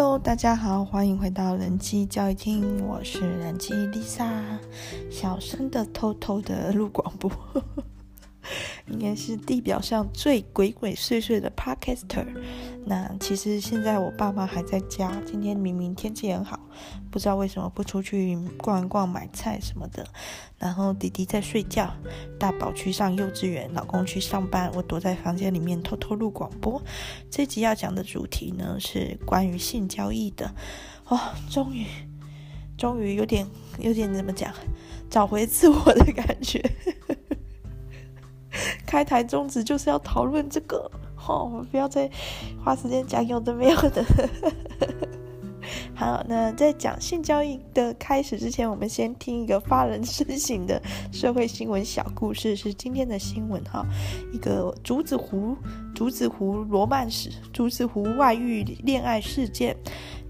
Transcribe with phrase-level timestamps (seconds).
[0.00, 4.30] Hello，大家好，欢迎回到人机教育厅，我是人机 Lisa，
[5.10, 7.28] 小声的、偷偷的录广播。
[8.86, 12.24] 应该是地表上最鬼鬼祟祟的 Podcaster。
[12.88, 16.58] 那其实现在我爸妈还在家，今天明明天气很好，
[17.10, 20.06] 不知道为什么不出去逛一逛、买菜什么的。
[20.56, 21.92] 然后弟弟在睡觉，
[22.38, 26.82] 大宝去上幼稚园，老公去上班，我躲在房间里面偷偷录广播。
[27.30, 30.50] 这集要讲的主题呢是关于性交易的。
[31.08, 31.20] 哦，
[31.50, 31.84] 终于，
[32.78, 33.46] 终于有点
[33.78, 34.50] 有点怎么讲，
[35.10, 36.58] 找回自我的感觉。
[38.86, 42.08] 开台宗旨就是要讨论这个，好，我们不要再
[42.64, 44.04] 花时间讲有的没有的。
[45.94, 50.80] 好，那在讲性交易的开始之前，我们先听一个发人深省的
[51.12, 53.84] 社会新闻小故事，是今天的新闻哈。
[54.32, 55.56] 一个竹子湖，
[55.94, 59.76] 竹子湖罗曼史，竹子湖外遇恋爱事件。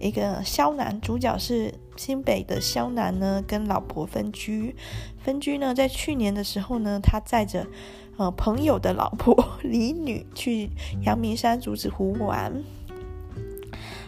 [0.01, 4.75] 一个萧男，主角是新北的萧男呢，跟老婆分居，
[5.19, 7.67] 分居呢，在去年的时候呢，他载着。
[8.19, 10.71] 呃，朋友的老婆 李女去
[11.03, 12.53] 阳明山竹子湖玩。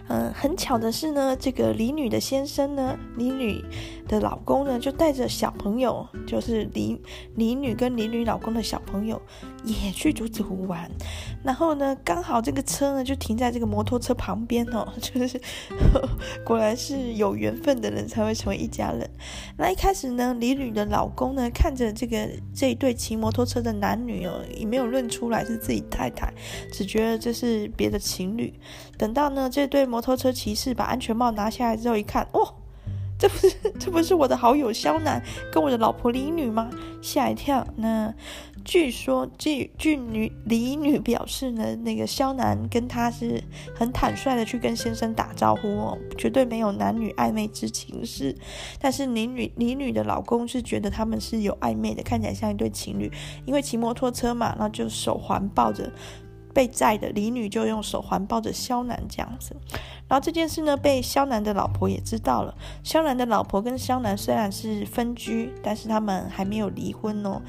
[0.09, 3.65] 嗯、很巧的是呢，这个李女的先生呢，李女
[4.11, 7.01] 的老公呢，就带着小朋友，就是李
[7.37, 9.23] 李女跟李女老公的小朋友
[9.63, 10.91] 也去竹子湖玩。
[11.45, 15.41] 然后呢，刚好这个车呢就停在这个摩托车旁边哦， 就是
[16.45, 19.09] 果然是有缘分的人才会成为一家人。
[19.57, 26.35] 那一开始呢，李女的老公呢看着这个这一对骑摩托车的男女哦，也没有认出来是自己太太，
[26.73, 28.53] 只觉得这是别的情侣。
[28.99, 32.55] 等到呢这对摩托车骑士把安全帽拿下来之后，一看，哦，
[33.21, 36.71] 这不是这不是我的好友萧楠跟我的老婆李女吗？
[37.03, 37.67] 吓一跳。
[37.77, 38.13] 那
[38.65, 43.43] 据说据据女李女表示呢，那个萧楠跟她是
[43.75, 48.35] 很坦率的去跟先生打招呼哦，绝对没有男女暧昧之情事。
[48.81, 53.13] 但是李女李女的老公是觉得他们是有暧昧的，看起来像一对情侣，
[53.45, 55.93] 因为骑摩托车嘛，然后就手环抱着。
[56.53, 59.55] 被载的李女就用手环抱着萧男这样子，
[60.09, 62.55] 然后这件事呢被萧男的老婆也知道了。
[62.83, 67.41] 萧男的老婆跟萧男虽然是分居，但是他们还没有离婚哦。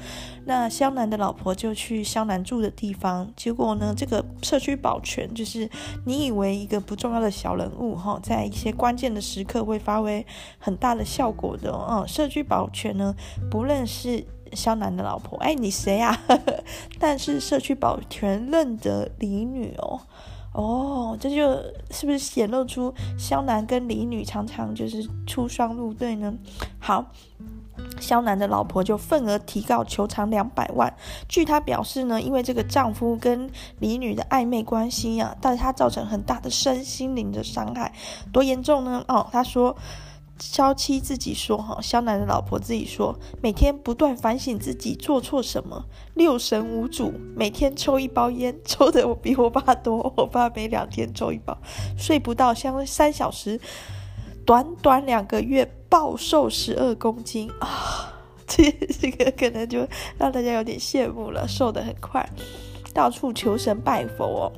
[0.44, 5.68] 那萧男的老婆就去萧男住的地方，结果呢，这个社区保全就是
[6.06, 10.24] 你以为一个不重要的小人物哈，在一些关键的时刻会发挥
[10.58, 12.04] 很大的效果的哦。
[12.06, 13.14] 社区保全呢，
[13.50, 14.24] 不论是。
[14.52, 16.18] 萧楠的老婆，哎，你谁啊？
[16.98, 20.00] 但是社区保全认得李女哦，
[20.52, 21.50] 哦，这就
[21.90, 26.34] 是不是显露出萧楠跟李女常常就是出双入对呢？
[26.78, 27.06] 好，
[27.98, 30.94] 萧楠的老婆就愤而提告求偿两百万。
[31.28, 37.92] 据她表示呢，因为这个丈夫跟李女的暧昧关系啊，但是她造成很大的身心灵的伤害，
[38.32, 39.04] 多严重呢？
[39.08, 39.76] 哦，她说。
[40.44, 51.56] 肖妻自己说：“哈，肖楠的老婆自己说，每天不断反省自己做错什么，六神无主，每天抽一包烟， 抽的我比我爸多，我爸每两天抽一包，
[51.96, 53.60] 睡不到相三小时，
[54.44, 58.12] 短短两个月暴瘦十二公斤 啊！
[58.46, 58.70] 这
[59.00, 59.86] 这个可能就
[60.18, 62.28] 让大家有点羡慕了，瘦得很快，
[62.92, 64.52] 到处求神拜佛哦。”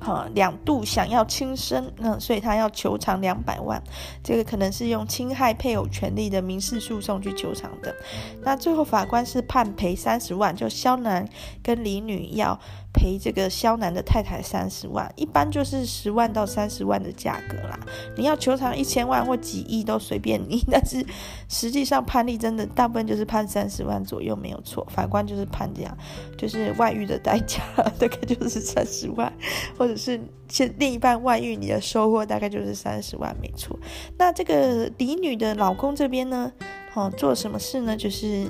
[0.00, 3.80] 哈，两度想要轻生，嗯，所以他要求偿两百万，
[4.24, 7.94] 这个可能是用侵害配偶权利的民事诉讼去求偿的。
[8.42, 11.28] 那最后法官是判赔三十万，就肖男
[11.62, 12.58] 跟李女要。
[12.92, 17.78] 赔这个萧楠的太太三十万，一般就是十万到三十万的价格啦。
[18.16, 21.04] 你要求偿一千万或几亿都随便你， 但是
[21.48, 24.86] 实际上判例真的大部分就是判三十万左右没有错。
[24.90, 25.96] 法官就是判这样，
[26.36, 27.62] 就是外遇的代价
[27.98, 29.32] 大概就是三十万，
[29.78, 30.20] 或者是
[30.58, 33.78] 另另一半外遇，你的收获大概就是三十万没错。
[34.18, 36.52] 那这个李女的老公这边呢，
[36.94, 37.96] 哦，做什么事呢？
[37.96, 38.46] 就是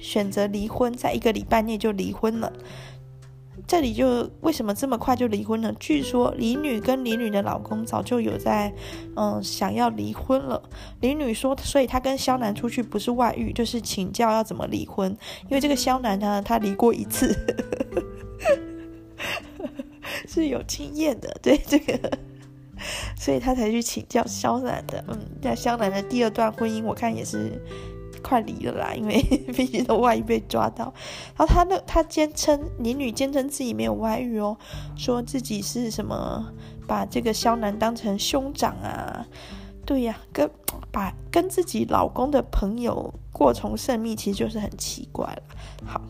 [0.00, 2.52] 选择离婚，在一个礼拜内就离婚了。
[3.68, 5.70] 这里就为什么这么快就离婚了？
[5.78, 8.72] 据说李女跟李女的老公早就有在，
[9.14, 10.62] 嗯，想要离婚了。
[11.02, 15.14] 李女说，所以她跟萧楠出去不是外遇，就是请教要怎么离婚。
[15.42, 17.36] 因为这个萧楠呢，他离过一次，
[20.26, 22.18] 是有经验的，对这个，
[23.20, 25.04] 所以他才去请教萧楠的。
[25.08, 27.60] 嗯，那萧楠的第二段婚姻，我看也是。
[28.22, 29.22] 快离了啦，因为
[29.54, 30.92] 毕竟都外遇被抓到。
[31.36, 34.56] 然后他那他坚称李女坚称自己没有外遇哦，
[34.96, 36.52] 说自己是什么
[36.86, 39.26] 把这个肖楠当成兄长啊？
[39.86, 40.50] 对呀，跟
[40.90, 45.42] 把跟自己老公的朋友过从甚密，其实就是很奇怪了。
[45.86, 46.00] 好，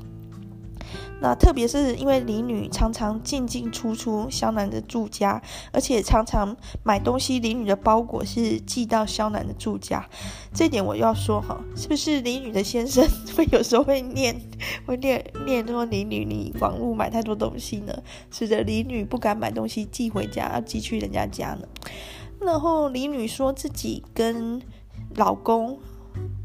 [1.21, 5.43] 那特别是因为李女常常进进出出萧南的住家，
[5.73, 10.09] 而且常常买东西，李女的包裹是寄到萧南的住家。
[10.55, 13.05] 这点我要说哈，是不是李女的先生
[13.37, 14.41] 会有时候会念，
[14.87, 17.93] 会念念说李女你网络买太多东西呢，
[18.31, 21.67] 使得李女不敢买东西寄回家，要寄去人家家呢？
[22.41, 24.63] 然后李女说自己跟
[25.17, 25.81] 老公。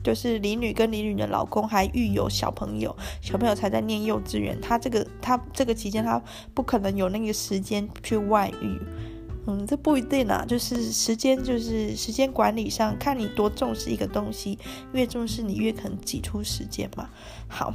[0.04, 4.60] 就是李女跟李女的老公还育有小朋友，小朋友才在念幼稚园。
[4.60, 6.22] 他这个他这个期间他
[6.54, 8.80] 不可能有那个时间去外遇，
[9.48, 10.44] 嗯，这不一定啊。
[10.48, 14.60] 就是时间就是时间管理上，看你多重视一个东西，
[14.92, 17.10] 越重视你越可能挤出时间嘛。
[17.48, 17.74] 好。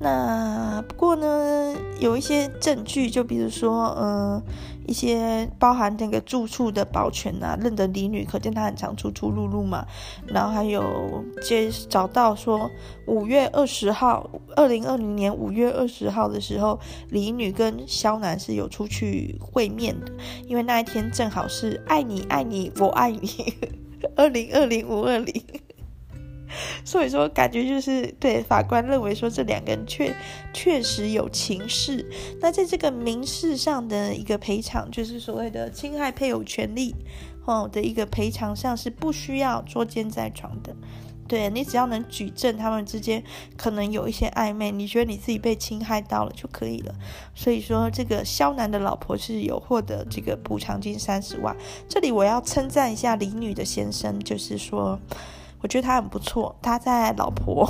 [0.00, 4.42] 那不过呢，有一些证据，就比如说，呃，
[4.86, 9.86] 一些包含那个住处的保全啊，认得李女，可见她很常出出入入嘛。
[10.26, 12.70] 然后还有接找到说，
[13.06, 16.78] 五月二十号，二零二零年五月二十号的时候，
[17.10, 20.12] 李女跟肖南是有出去会面的，
[20.46, 23.54] 因为那一天正好是爱你爱你我爱你，
[24.16, 25.42] 二零二零五二零。
[26.84, 30.14] 所以说，感觉就是对法官认为说，这两个人确
[30.52, 32.08] 确实有情事。
[32.40, 36.94] 那在这个民事上的一个赔偿，就是所谓的侵害配偶权利
[37.44, 40.74] 哦的一个赔偿上，是不需要捉奸在床的。
[41.26, 43.24] 对，你只要能举证他们之间
[43.56, 46.94] 可能有一些暧昧，你觉得你自己被侵害到了就可以了。
[47.34, 51.56] 所以说，这个萧楠的老婆是有获得这个补偿金三十万。
[51.88, 55.00] 这里我要称赞一下李女的先生，就是说。
[55.64, 57.66] 我觉得他很不错，他在老婆。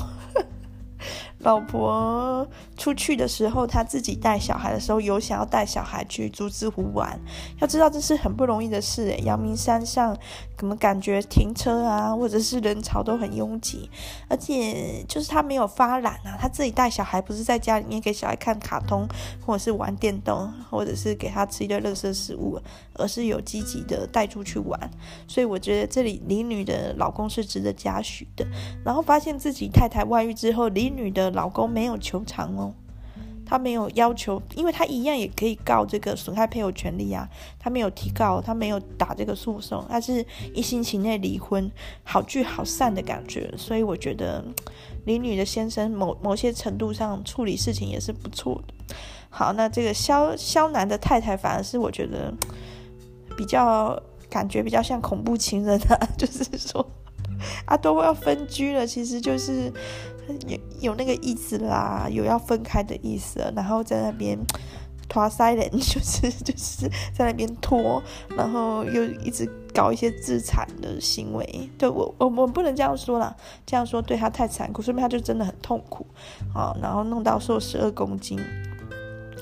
[1.45, 2.47] 老婆
[2.77, 7.21] 出去的时候，他自己带小孩的时候，有想要带小孩去竹子湖玩。
[7.61, 10.17] 要知道这是很不容易的事诶，阳明山上
[10.57, 13.91] 怎么感觉停车啊，或者是人潮都很拥挤，
[14.27, 19.07] 而且就是他没有发懒啊，他自己带小孩不是在家里面给小孩看卡通，
[19.45, 22.59] 或者是玩电动，或者是给他吃一堆垃圾食物，
[22.95, 24.91] 而是有积极的带出去玩。
[25.29, 28.47] 所以我觉得这里李女的老公是值得嘉许的。
[28.83, 31.34] 然后发现自己太太外遇之后，李女的。
[31.35, 32.73] 老公没有求偿哦，
[33.47, 37.29] 他没有要求，因为他一样也可以告这个损害配偶权利啊。
[37.59, 41.71] 他没有提告，他没有打这个诉讼，他是一星期内离婚，
[42.03, 43.53] 好聚好散的感觉。
[43.59, 44.43] 所以我觉得
[45.05, 48.97] 李女的先生某某些程度上处理事情也是不错的。
[49.29, 52.33] 好，那这个萧萧南的太太反而是我觉得
[53.37, 54.01] 比较
[54.31, 56.87] 感觉比较像恐怖情人啊， 就是说
[57.67, 59.71] 啊都要分居了，其实就是。
[60.47, 64.39] 有有那个意思啦，有要分开的意思，然后在那边
[65.09, 68.03] 拖腮人，就是就是在那边拖，
[68.37, 71.71] 然后又一直搞一些自残的行为。
[71.77, 73.37] 对我我我不能这样说啦，
[73.67, 76.07] 这样说对他太残酷，说明他就真的很痛苦
[76.55, 78.41] 啊，然后弄到瘦十二公斤。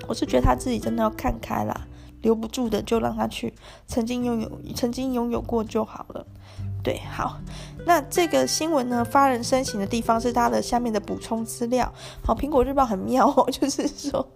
[0.09, 1.87] 我是觉得他自己真的要看开啦，
[2.23, 3.55] 留不住的就让他去，
[3.87, 6.27] 曾经拥有曾经拥有过就好了。
[6.83, 7.39] 对，好，
[7.85, 11.93] 那这个新闻呢，发人深省的地方是它的下面的补充资料。
[12.25, 14.27] 好，苹果日报很妙哦， 就是说，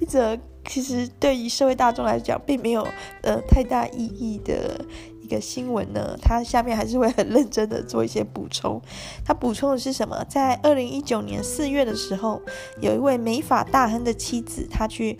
[0.00, 0.36] 一则
[0.66, 2.86] 其实对于社会大众来讲并没有
[3.22, 4.84] 呃太大意义的
[5.22, 8.80] 一个新闻呢，它下面还是会很认真的做一些补充。
[9.24, 10.22] 它补充的是什么？
[10.28, 12.42] 在二零一九年四月的时候，
[12.80, 15.18] 有一位美法大亨的妻子，她去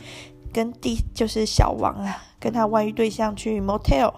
[0.52, 4.12] 跟第就是小王啊，跟他外遇对象去 motel，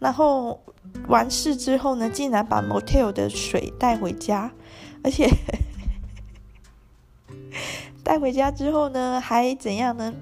[0.00, 0.60] 然后。
[1.08, 4.50] 完事之后呢，竟然把 motel 的水带回家，
[5.02, 5.28] 而且
[8.04, 10.12] 带回家之后呢，还怎样呢？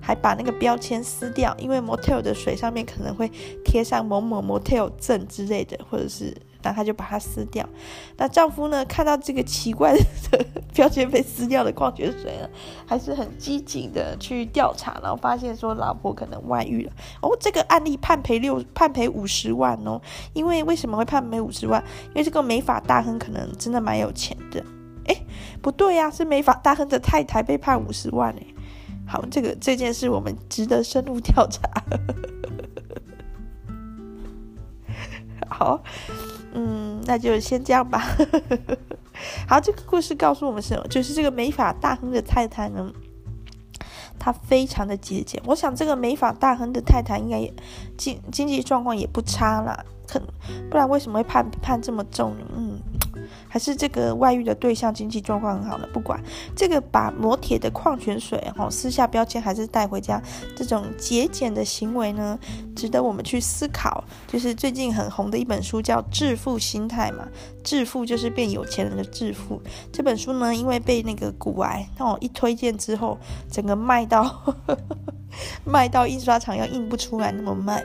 [0.00, 3.30] 还把那个标签撕掉，因为 motel 的水上面可能会
[3.64, 6.36] 贴上某某 motel 证之类的，或者是。
[6.62, 7.66] 那他就把它撕掉。
[8.16, 10.00] 那丈夫呢，看到这个奇怪的
[10.74, 12.48] 标签被撕掉的矿泉水呢，
[12.86, 16.92] 还是很积极的去调查，然后发现说老婆可能外遇了。
[17.20, 20.00] 哦，这个案例判赔六判赔五十万哦。
[20.32, 21.82] 因为为什么会判赔五十万？
[22.08, 24.64] 因为这个美发大亨可能真的蛮有钱的。
[25.06, 25.26] 诶，
[25.60, 28.46] 不对呀，是美发大亨的太太被判五十万诶。
[29.06, 31.68] 好，这个这件事我们值得深入调查。
[35.50, 35.82] 好。
[36.52, 38.02] 嗯，那就先这样吧。
[39.48, 40.86] 好，这个故事告诉我们什么？
[40.88, 42.90] 就是这个美发大亨的太太呢，
[44.18, 45.40] 她非常的节俭。
[45.46, 47.52] 我想这个美发大亨的太太应该也
[47.96, 50.20] 经经济状况也不差啦，可
[50.70, 52.34] 不然为什么会判判这么重？
[52.56, 52.78] 嗯，
[53.48, 55.86] 还是这个外遇的对象经济状况很好呢？
[55.92, 56.22] 不管
[56.56, 60.22] 这个把磨铁的矿泉水哈撕下标签还是带回家，
[60.56, 62.38] 这种节俭的行为呢，
[62.74, 64.04] 值得我们去思考。
[64.26, 67.28] 就是最近很红的一本书叫《致富心态》嘛，
[67.62, 69.60] 致富就是变有钱人的致富。
[69.92, 73.18] 这本书呢，因为被那个古癌哦一推荐之后，
[73.50, 74.54] 整个卖到。
[75.64, 77.84] 卖到印刷厂要印不出来那么慢。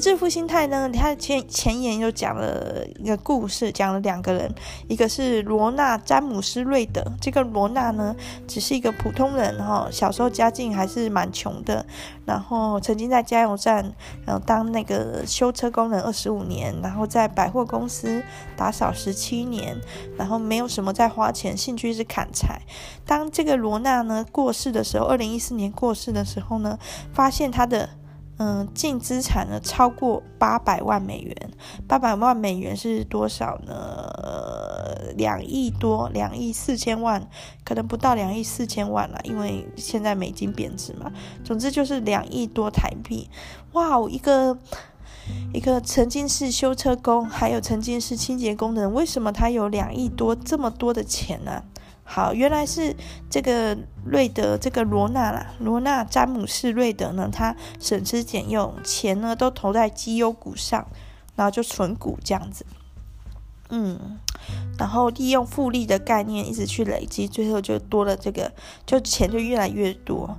[0.00, 0.90] 致富心态呢？
[0.92, 4.54] 他前前言又讲了一个故事，讲了两个人，
[4.88, 7.02] 一个是罗纳詹姆斯瑞德。
[7.20, 8.14] 这个罗纳呢，
[8.46, 11.84] 只是一个普通人哈，小时候家境还是蛮穷的，
[12.24, 13.92] 然后曾经在加油站，
[14.24, 18.22] 然后当那个修车工人二十五年，然后在百货公司
[18.56, 19.76] 打扫十七年，
[20.16, 22.60] 然后没有什么在花钱，兴趣是砍柴。
[23.04, 26.78] 当这个罗纳呢过世的时候，二零一四年过世的时候呢，
[27.12, 27.88] 发现他的
[28.38, 31.36] 嗯净资产呢超过八百万美元，
[31.86, 34.10] 八百万美元是多少呢？
[35.16, 37.28] 两亿多，两亿四千万，
[37.64, 41.12] 可能不到两亿四千万了，因为现在美金贬值嘛。
[41.44, 43.28] 总之就是两亿多台币。
[43.72, 44.56] 哇，一个
[45.52, 51.62] 一个曾经是修车工，还有曾经是清洁工的人，为什么他有两亿多这么多的钱呢？
[52.04, 52.94] 好，原来是
[53.30, 60.86] 这个瑞德，这个罗娜啦，罗娜詹姆斯瑞德呢，他省吃俭用，钱呢都投在绩优股上，
[61.36, 62.66] 然后就存股这样子，
[63.70, 64.18] 嗯，
[64.78, 68.52] 然后利用复利的概念一直去累积，最后就多了这个，
[68.84, 70.36] 就钱就越来越多。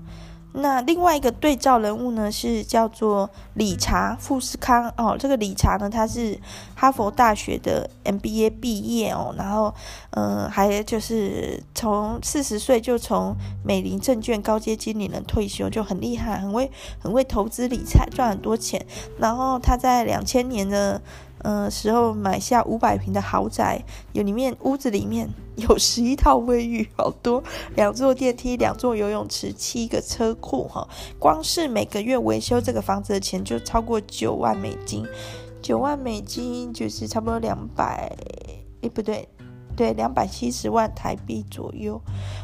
[0.54, 5.18] 那另外一个对照人物呢，是叫做理查富士康哦。
[5.20, 6.40] 这个理查呢，他是
[6.76, 9.74] 哈佛大学的 MBA 毕业哦，然后
[10.12, 16.70] 嗯，还就是从四十岁就从美林证券高阶经理人退休，就很厉害，很会
[17.00, 18.86] 很会投资理财，赚很多钱。
[19.18, 21.02] 然后他在两千年的。
[21.44, 23.84] 呃，时候买下五百平的豪宅，
[24.14, 27.44] 有里面屋子里面 有十一套卫浴，好多，
[27.76, 30.88] 两座电梯，两座游泳池，七个车库哈。
[31.20, 35.06] 光是每个月维修这个房子的钱就超过九万美金，
[35.62, 38.10] 九万美金就是差不多两百，
[38.82, 39.28] 诶，不对。
[39.76, 42.00] 对，两百七十万台币左右，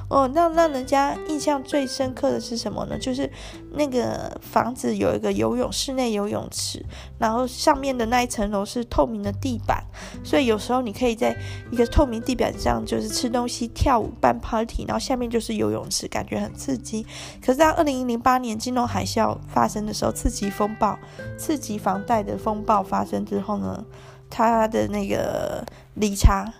[0.09, 2.97] 哦，那让人家印象最深刻的是什么呢？
[2.97, 3.31] 就是
[3.73, 6.83] 那个房子有一个游泳室内游泳池，
[7.17, 9.83] 然后上面的那一层楼是透明的地板，
[10.23, 11.35] 所以有时候你可以在
[11.71, 17.05] 一个透明地板上就是吃东西、跳舞、办 party，然后下面就是游泳池，感觉很刺激。
[17.39, 20.97] 可是，在二零零八年金融海啸发生的时候，次级风暴、
[21.37, 23.85] 次级房贷的风暴发生之后呢，
[24.29, 26.51] 他的那个理查。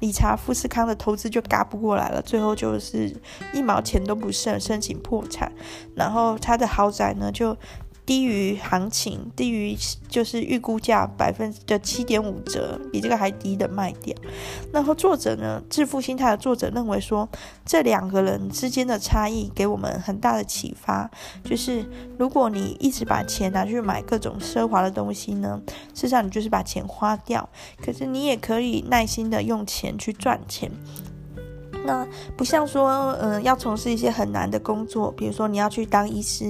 [0.00, 3.14] 理查富士康的投资就嘎不过来了，最后就是
[3.54, 5.50] 一毛钱都不剩，申请破产。
[5.94, 7.56] 然后他的豪宅呢，就
[8.10, 14.12] 低于行情，低于就是预估价百分之七点五折，比这个还低的卖掉。
[14.72, 17.28] 然后作者呢，致富心态的作者认为说，
[17.64, 21.08] 这两个人之间的差异给我们很大的启发，
[21.44, 21.88] 就是
[22.18, 25.62] 如果你一直把钱拿去买各种奢华的东西呢，
[25.94, 27.48] 事实上你就是把钱花掉。
[27.80, 30.68] 可是你也可以耐心的用钱去赚钱。
[31.84, 32.06] 那
[32.36, 36.44] 不像说，嗯、呃，要从事一些很难的工作，比如说你要去当医师，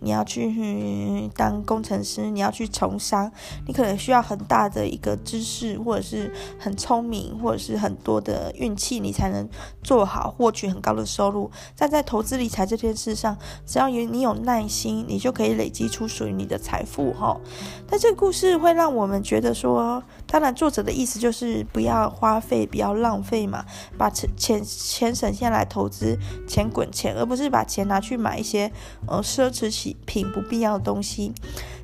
[0.00, 3.30] 你要去当工程师，你要去从商，
[3.66, 9.48] 你可能需要很大的一个知识，或者是很聪明，或者是很多的运气，你才能
[9.84, 11.48] 做好，获取很高的收入。
[11.76, 17.38] 但在投资理财这件事上，只要有你有耐心，你就可以累积出属于你的财富哈。
[17.86, 23.64] 但这个故事会让我们觉得说，当然作者的意思就是不要花费，不要浪费嘛，
[23.96, 24.55] 把钱。
[24.64, 28.70] 钱省下来投资，钱滚钱，而不是把钱拿去买一些
[29.06, 31.32] 呃奢侈品、不必要的东西。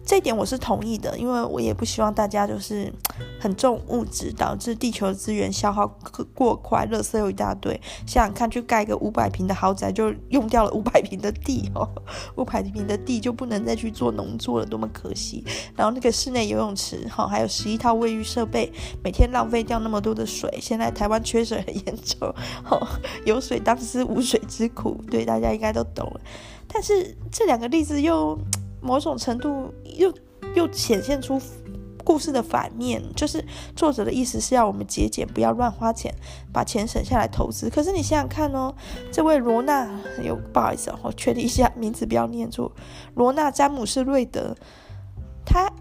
[0.05, 2.93] 这一点我是同意的，因为我也不希望大家就是
[3.41, 5.87] 很重物质，导致地球资源消耗
[6.35, 7.81] 过快，垃圾又一大堆。
[8.05, 11.89] 想想看，去盖个五百平的豪宅，就用掉了 五百平的地哦，
[12.37, 15.45] 五百平的地就不能再去做农作了，多么可惜。
[15.77, 18.71] 然后那个室内游泳池，哈，还有十一套卫浴设备，
[19.05, 20.53] 每天浪费掉那么多的水。
[20.61, 22.77] 现在台湾缺水很严重， 哈，
[23.25, 26.21] 有水当思无水之苦，对，大家应该都懂了。
[26.67, 28.37] 但是这两个例子又。
[28.83, 30.13] 某种程度又
[30.55, 31.41] 又显现出
[32.05, 33.45] 故事的反面，就是
[33.77, 36.13] 作者的意思是要我们节俭，不要乱花钱，
[36.53, 37.71] 把钱省下来投资。
[37.71, 38.75] 可是你想想看哦，
[39.13, 39.89] 这位罗纳，
[40.23, 42.73] 有不好意思哦，我确定一下名字不要念错，
[43.15, 44.57] 罗纳詹姆斯瑞德，
[45.47, 45.73] 他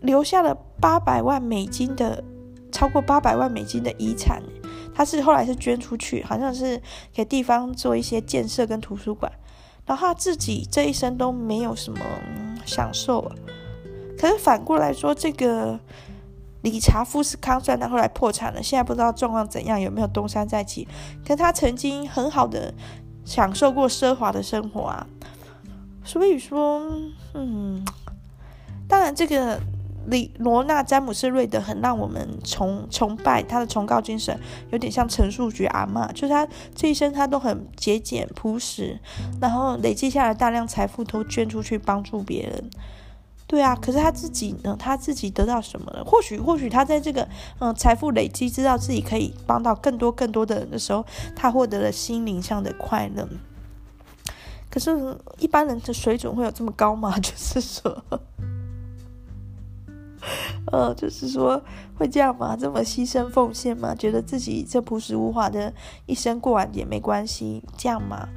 [0.00, 2.24] 留下了八百万美金的，
[2.72, 4.42] 超过八百万美金的遗产，
[4.92, 6.82] 他是后来是捐出去，好像是
[7.12, 9.30] 给地方做一些建设跟图书馆。
[9.92, 12.00] 然后他自己这一生都没有什么
[12.64, 13.36] 享受啊，
[14.18, 15.78] 可是反过来说，这个
[16.62, 20.88] 理查富士康，虽然他后来破产了，现在不知道状况怎样，有没有东山再起？
[21.26, 22.72] 可他曾经很好的
[23.22, 25.06] 享受过奢华的生活啊。
[26.02, 26.80] 所以说，
[27.34, 27.84] 嗯，
[28.88, 29.60] 当然这个。
[30.06, 34.38] 李罗娜詹姆斯瑞德很让我们崇崇拜，他的崇高精神
[34.70, 38.98] 有点像陈树菊阿嬷，就是他这一生他都很节俭朴实，
[39.40, 42.70] 然后累积下来大量财富都捐出去帮助别人。
[43.46, 44.74] 对啊，可是他自己呢？
[44.78, 46.02] 他自己得到什么了？
[46.04, 47.28] 或许或许他在这个
[47.58, 51.04] 嗯财富累积，知道自己可以帮到更多更多的人的时候，
[51.36, 53.28] 他获得了心灵上的快乐。
[54.70, 57.16] 可是，一般人的水准会有这么高吗？
[57.20, 58.02] 就是说。
[60.70, 61.62] 呃，就是说
[61.96, 62.56] 会这样吗？
[62.56, 63.94] 这么牺牲奉献吗？
[63.94, 65.72] 觉得自己这朴实无华的
[66.06, 68.28] 一生过完也没关系，这样吗？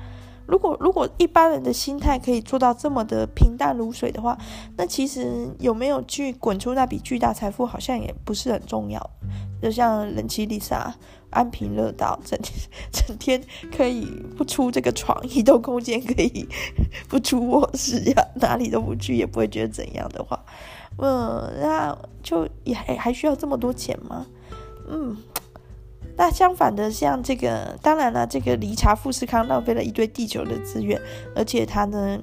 [0.47, 4.37] 如果如果一般人的心态可以做到这么的平淡如水的话，
[4.77, 9.09] 那其实有没有去滚出那笔巨大财富，好像也不是很重要。
[9.59, 10.93] 就像人妻丽莎
[11.31, 12.59] 安贫乐道，整天
[12.91, 13.41] 整天
[13.75, 14.05] 可以
[14.37, 16.47] 不出这个床，移动空间可以
[17.09, 20.39] 不出卧室呀，哪里都不去，也不会觉得怎样的话。
[20.97, 24.25] 嗯，那就也还还需要这么多钱吗？
[24.87, 25.17] 嗯，
[26.15, 31.01] 那相反的，像这个，当然了，这个理查富士康浪费了一堆地球的资源，
[31.35, 32.17] 而且他的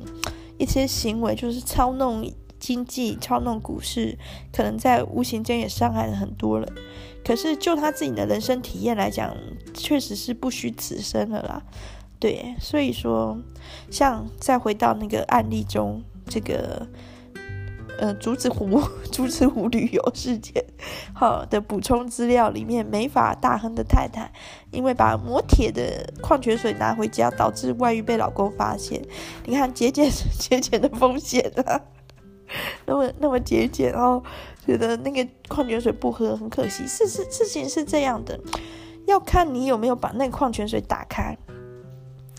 [0.57, 2.25] 一些行为就是操弄
[2.59, 4.17] 经济、操弄股市，
[4.50, 6.67] 可能在无形间也伤害了很多人。
[7.25, 9.37] 可是就他自己的人生体验来讲，
[9.75, 11.62] 确实是不虚此生了啦。
[12.19, 13.37] 对，所以说，
[13.91, 16.87] 像再回到那个案例中，这个。
[18.02, 18.82] 呃，竹子湖，
[19.12, 20.64] 竹子湖旅游事件，
[21.14, 24.28] 好的补充资料里面，美法大亨的太太
[24.73, 29.00] 因为把磨铁的矿泉水拿回家，导致外遇被老公发现。
[29.47, 31.80] 你看节俭 节俭的风险啊，
[32.87, 34.21] 那么那么节俭，然后
[34.66, 36.85] 觉得那个矿泉水不喝很可惜。
[36.88, 38.37] 事事事情是这样的，
[39.06, 41.38] 要看你有没有把那个矿泉水打开，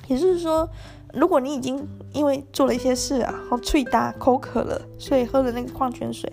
[0.08, 0.70] 也就是说。
[1.13, 6.32] 如果你已经因为做了一些事啊，然后脆打口渴了，所以喝了那个矿泉水，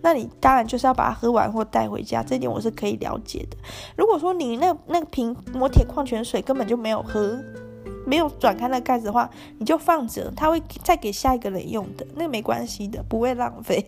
[0.00, 3.56] 那你当然就是要把它喝完或带回家，这点我是可以了解的。
[3.94, 7.38] 如果说你那那瓶磨铁矿泉水根本就没有喝，
[8.06, 13.86] 没有转开那盖子的话，你就放着，他会再给下一个人用的，那没关系的，不会浪费。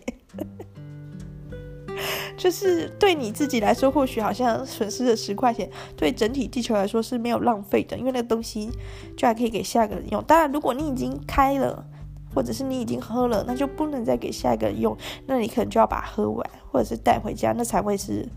[2.37, 8.69] 就是对你自己来说，或许好像损失了十块钱，对整体地球来说是没有浪费的，因为那个东西
[9.17, 10.23] 就还可以给下一个人用。
[10.25, 11.85] 当然，如果你已经开了，
[12.33, 18.27] 或者是你已经喝了，那就不能再给下一个人用，那你可能就要把它喝完，或者是带回家，那才会是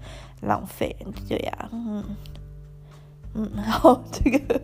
[0.42, 0.94] 浪费。
[1.28, 2.04] 对呀，嗯
[3.34, 4.60] 嗯， 然后这个，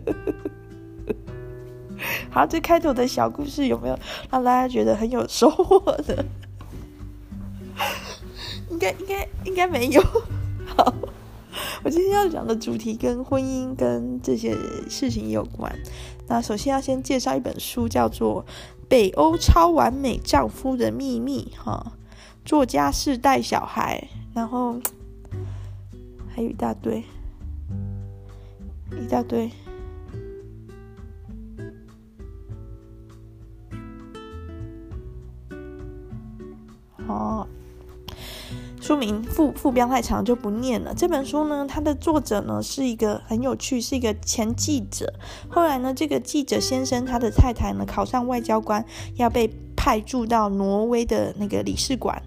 [2.29, 3.99] 好，这开头的小故事有没有
[4.31, 6.25] 让大家觉得很有收获的？
[8.75, 10.01] 应该应该应该没有。
[10.75, 10.93] 好，
[11.81, 14.53] 我今天要讲的主题跟婚姻跟这些
[14.89, 15.73] 事情有关。
[16.27, 18.43] 那首先要先介绍一本书，叫做
[18.89, 21.93] 《北欧超完美丈夫的秘密》哈，
[22.43, 24.77] 作家是带小孩，然后
[26.35, 27.01] 还有一大堆，
[28.91, 29.49] 一大堆。
[37.07, 37.47] 哦。
[38.85, 40.93] 书名副副标太长就不念了。
[40.93, 45.11] 这本书呢，它的作者呢是一个很有趣，是一个前记者。
[45.49, 52.21] 后来呢，这个记者先生他的太太呢考上外交官，要被派驻到挪威的那个领事馆。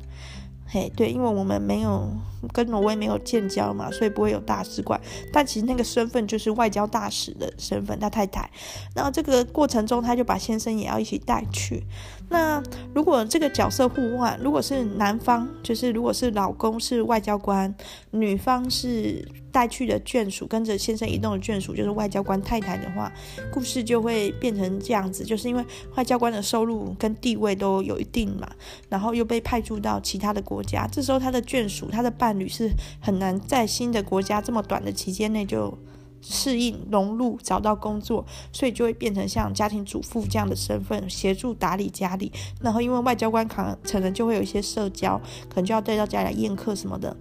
[0.67, 2.11] 嘿，对，因为我们没有
[2.53, 5.01] 跟挪威没有建交嘛，所以不会有大使馆。
[5.33, 8.51] 但其实那个身份就是外交大使的身份，他太太。
[8.97, 11.85] 然后这个过程中，他就把先生也要一起带去。
[12.31, 12.63] 那
[12.95, 17.75] 如果这个角色互换，如果是男方，就是如果是老公是外交官，
[18.11, 23.11] 女方是带去的眷属，跟着先生移动的眷属，就是外交官太太的话，
[23.51, 25.65] 故事就会变成这样子，就是因为
[25.97, 28.47] 外交官的收入跟地位都有一定嘛，
[28.89, 35.77] 然后又被派驻到其他的国家，这时候他的眷属、他的伴侣是很难在新的国家这么短的期间内就。
[36.21, 42.33] 适应融入，找到工作，所以就会变成像家庭主妇这样的身份，协助打理家里。
[42.61, 47.17] 然后因为外交官可能可能就会有一些社交，可能就要带到家里来宴客什么的，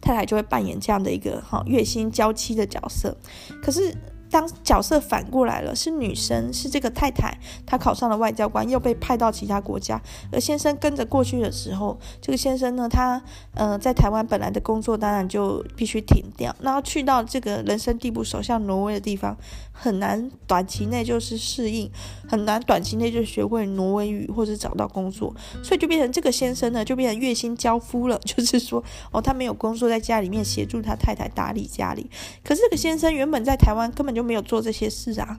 [0.00, 3.16] 太太就会扮演这样的一个哈月薪娇妻的角色。
[3.62, 3.94] 可是
[4.30, 7.36] 当角色反过来了，是女生，是这个太太，
[7.66, 10.00] 她考上了外交官，又被派到其他国家，
[10.32, 13.22] 而先生跟着过去的时候，这个先生呢，他
[13.54, 19.36] 呃在台湾本来的工作当然就必须停掉，然后去到这个人生地不熟，像挪威的地方，
[19.80, 21.88] 很难短期内就是适应，
[22.28, 32.10] 很难短期内就学会挪威语或者找到工作，所以就变成这个先生呢，就变成月薪交夫了， 就是说哦，他没有工作，在家里面协助他太太打理家里，
[32.42, 35.38] 可是这个先生原本在台湾根本就没有做这些事啊，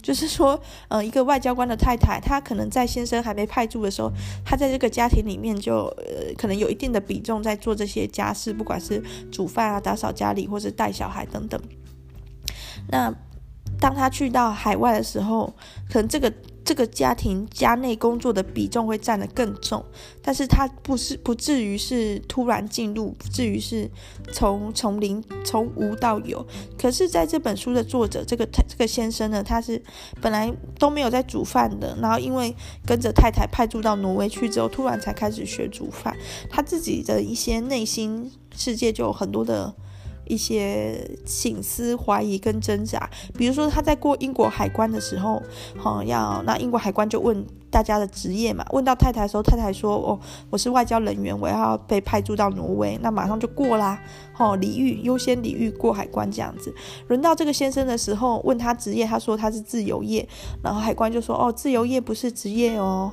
[0.00, 4.12] 就是说，呃，一个外交官的太太，她可能在先生还没派驻的时候，
[4.44, 11.60] 她在这个家庭里面就呃，可能有一定的比重在做这些家事，不管是煮饭啊、打扫家里，或是带小孩等等。
[12.88, 13.14] 那
[13.80, 15.52] 当他去到海外的时候，
[15.90, 16.32] 可能这个。
[16.62, 19.84] 这个家庭家内工作的比重会占得更重，
[20.22, 23.90] 但是他不是不至于是突然进入，不至于是
[24.32, 26.46] 从从零从无到有。
[26.78, 29.82] 可是在这本书的作者这个这个先生呢，他是
[30.20, 32.54] 本来都没有在煮饭的，然后因为
[32.86, 36.16] 跟着太太派驻到挪威去之后，突然才开始学煮饭。
[36.48, 39.74] 他自己的一些内心世界就有很多的。
[40.30, 45.42] 一些省思、怀疑跟挣扎，比如说他在过英国海关的时候，
[45.76, 54.00] 好要那英国海关就问大家的职业嘛，问到太太的时候，太太说：“哦，我是外交人员，我要被派驻到挪威。”那马上就过啦，
[54.38, 56.72] 哦礼遇优先礼遇过海关这样子。
[57.08, 60.26] 轮到这个先生的时候，问他职业，他说他是自由业，
[60.62, 63.12] 然后海关就说：“哦，自由业不是职业哦。”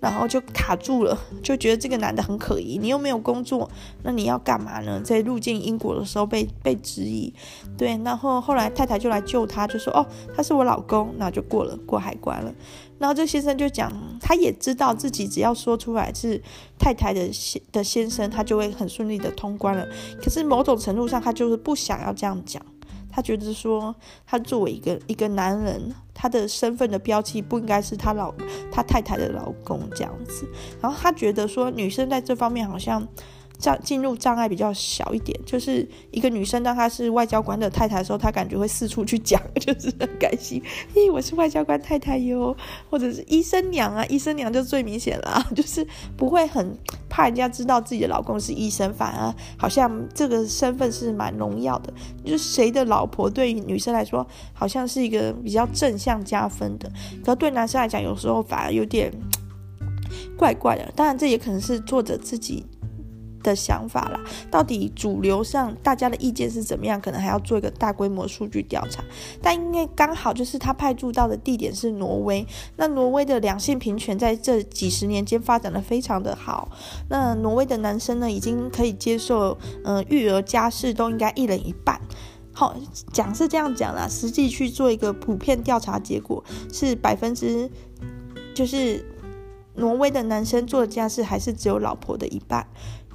[0.00, 2.78] 然后就卡住了，就觉得这个男的很可疑。
[2.78, 3.68] 你又没有工作，
[4.02, 5.00] 那你要干嘛呢？
[5.00, 7.32] 在入境英国的时候被被质疑，
[7.76, 7.98] 对。
[8.04, 10.06] 然后后来太太就来救他，就说：“哦，
[10.36, 12.54] 他是我老公。”然后就过了过海关了。
[12.98, 16.40] 然后这先生就讲，他也知道自己只要说出来是
[16.78, 19.86] 太太的先的先生，他就会很顺利的通关了。
[20.22, 22.62] 可是某种程度上，他就是不想要这样讲。
[23.16, 28.30] 他觉得说，他作为一个一个男人，他的身份的标记不应该是他老
[28.70, 30.46] 他太太的老公这样子。
[30.82, 33.08] 然后他觉得说，女生在这方面好像。
[33.58, 40.62] 障进入障碍比较小一点，就是一个女生当她是外交官的太太的时候，她感觉会四处去讲， 就是很开心。
[40.94, 42.56] 咦，我是外交官太太哟，
[42.90, 46.76] 或者是医生娘啊，医生娘就最明显了， 就是不会很
[47.08, 51.92] 怕人家知道自己的老公是医生，反而好像这个身份是蛮荣耀的。
[52.24, 56.90] 就是谁的老婆对于女生来说，好像是一个比较正向加分的，
[57.24, 59.12] 可对男生来讲，有时候反而有点
[60.36, 60.92] 怪怪的。
[60.94, 62.64] 当然，这也可能是作者自己。
[63.46, 67.00] 的想法啦，到底主流上大家的意见是怎么样？
[67.00, 69.02] 可能还要做一个大规模数据调查。
[69.40, 76.68] 但因为刚好就是他派驻到的地点是挪威，那挪威的两性平权在这几十年间发展的非常的好。
[77.08, 82.00] 那挪威的男生呢，已经可以接受，嗯、育儿家事都应该一人一半。
[82.52, 82.74] 好，
[83.12, 87.70] 讲是这样讲啦，实际去做一个普遍调查结果是百分之，
[88.54, 89.04] 就是
[89.74, 92.66] 挪威的男生做家事还是只有老婆的一半。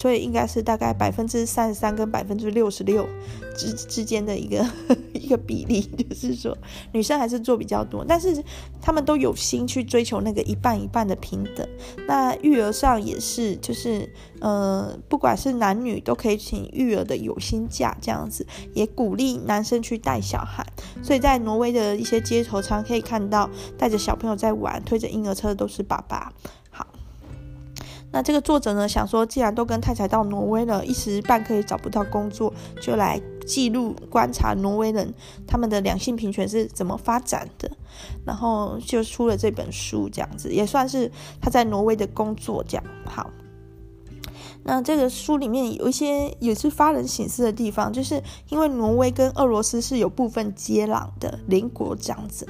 [0.02, 3.08] 所以应该是大概百分之三十三跟百分之六十六
[3.56, 4.66] 之之间的一个
[5.14, 6.58] 一个比例，就是说
[6.92, 8.44] 女生还是做比较多，但是
[8.82, 11.68] 他们都有心去追求那个一半一半的平等。
[12.08, 20.66] 那育儿上也是，就是呃，不管是男女都可以请育儿的有薪假这样子，也鼓励男生去带小孩。
[21.04, 26.34] 所以在挪威的一些街头常可以看到带着小朋友在玩，推着婴儿车的都是爸爸。
[28.12, 35.13] 那这个作者呢，想说，既然都跟太太到挪威了，一时半刻也找不到工作，就来记录观察挪威人
[35.47, 37.71] 他们的两性平权是怎么发展的，
[38.26, 42.62] 然后就出了这本书，这样子也算是他在挪威的工作。
[42.67, 43.30] 这样好，
[44.63, 52.45] 那这个书里面有一些也是发人省思的地方，就是因为挪威跟俄罗斯是有部分接壤的邻国，这样子。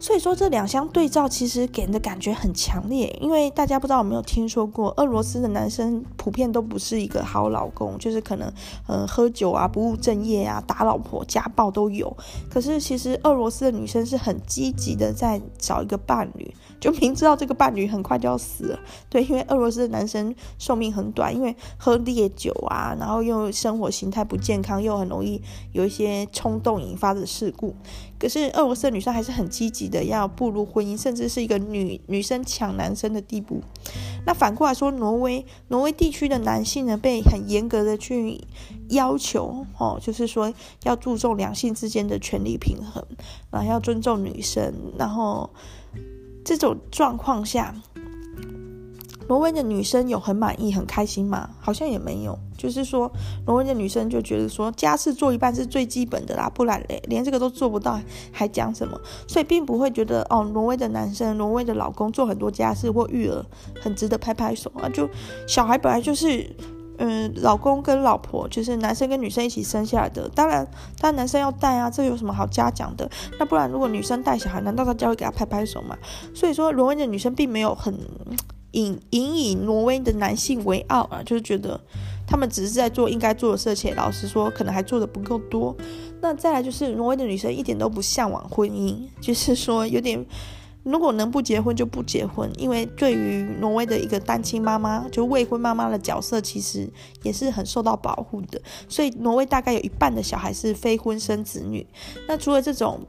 [0.00, 3.08] 所以说这两相对照，其实给人的感觉很强烈。
[3.20, 8.50] 因为大家不知道有没有听说过，俄罗斯的男生普遍都不是一个好老公，就是可能
[8.86, 12.16] 呃喝酒啊、不务正业啊、打老婆、家暴都有。
[12.48, 18.78] 可是其实俄罗斯的女生是很积极的在找一个伴侣，就明知道这个伴侣很快就要死了。
[19.10, 27.74] 对，因为俄罗斯的男生寿命很短，因为喝烈酒啊，然后又生活形态不健康，又很容易有一些冲动引发的事故。
[28.18, 33.60] 可是俄罗斯的女生还是很积极的要步入婚姻，甚至是一个女女生抢男生的地步。
[34.26, 38.40] 那反过来说，挪威挪威地区的男性呢，被很严格的去
[38.88, 40.52] 要求哦，就是说
[40.82, 43.04] 要注重两性之间的权利平衡，
[43.50, 44.74] 然后要尊重女生。
[44.98, 45.48] 然后
[46.44, 47.74] 这种状况下，
[49.28, 51.50] 挪威的女生有很满意、很开心吗？
[51.60, 52.36] 好像也没有。
[52.56, 53.10] 就是说，
[53.46, 58.00] 挪威的女生就觉得说，家事做一半是最基本的啦，不然嘞，连这个都做不到，
[58.32, 58.98] 还讲什么？
[59.28, 63.44] 所以并不会觉得哦，挪威的男生、挪威的老公做很多家事或育儿
[63.80, 64.88] 很值得拍拍手啊。
[64.88, 65.08] 就
[65.46, 66.50] 小孩本来就是，
[66.96, 70.64] 嗯，老公跟老婆就是男生跟女生一起生下来的，当然，
[70.98, 73.08] 当然男生要带啊，这有什么好嘉奖的？
[73.38, 75.96] 那不然如果女生带小孩，难道大家会给他拍拍手吗？
[76.34, 77.94] 所以说，挪威的女生并没有很
[78.72, 81.80] 引引以挪威的男性为傲啊，就是觉得。
[82.30, 85.74] 他们只是在做应该做的事情，老实说，可能还做的不够多。
[86.20, 90.22] 那再来就是挪威的女生一点都不向往婚姻，就是 说有点，
[90.82, 96.86] 如果能不结婚就不结婚，因为对于挪威的一个单亲妈妈，就未婚妈妈的角色，其实
[97.22, 98.60] 也是很受到保护的。
[98.90, 101.86] 所以挪威大概有一半的小孩是非婚生子女。
[102.26, 103.00] 那除了这种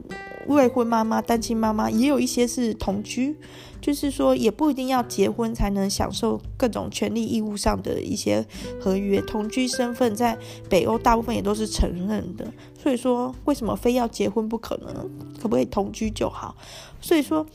[0.46, 3.36] 未婚妈妈、单亲妈妈，也有一些是同居。
[3.80, 8.46] 就是说，也不一定要结婚才能享受各种权利义务上的一些
[8.80, 9.20] 合约。
[9.22, 10.36] 同居身份在
[10.68, 12.52] 北欧大部分也都是承认的。
[12.82, 15.04] 所以说，为什么非要结婚不可呢？
[15.40, 16.56] 可不可以同居就好？
[17.00, 17.46] 所以说，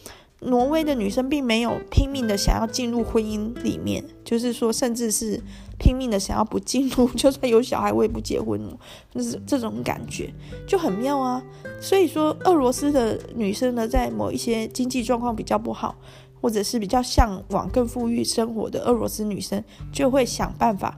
[0.41, 5.41] 挪威的女生并没有拼命的想要进入婚姻里面，就是说，甚至是
[5.77, 8.77] 拼命的想要不进入， 就算有小孩我也不结婚了，
[9.13, 10.33] 就是这种感觉
[10.67, 11.43] 就很妙啊。
[11.81, 15.95] 所以说，俄罗斯的女生呢，在某一些经济状况比较不好，
[16.41, 20.97] 或者是比较向往更富裕生活的俄罗斯女生，就会想办法，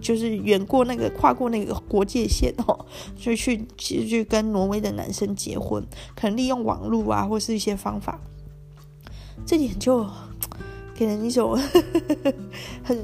[0.00, 5.84] 就是远过那个跨过那个国界线哦， 就去去去跟挪威的男生结婚，
[6.16, 8.18] 可能利用网络啊，或是一些方法，
[9.46, 10.06] 这点就。
[10.94, 11.58] 给人一种
[12.84, 12.96] 很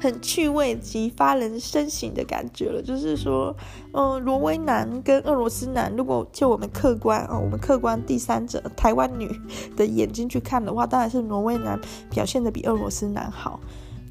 [0.00, 3.56] 很趣味及发人深省的感觉了，就是说，
[3.92, 9.28] 嗯、挪威男跟俄罗斯男，如果就我们客观啊、哦，我们客观第三者台湾女
[9.76, 11.80] 的眼睛去看的话，当然是挪威男
[12.10, 13.58] 表现的比俄罗斯男好。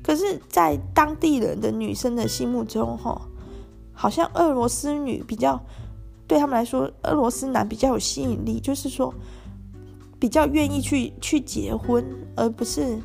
[0.03, 3.21] 可是，在当地人的女生的心目中，哈，
[3.93, 5.61] 好像俄罗斯女比较
[6.25, 9.13] 对他们来说，俄罗斯男比较有吸引力，就是说，
[10.17, 12.03] 比较愿意去去结婚，
[12.35, 12.97] 而不是。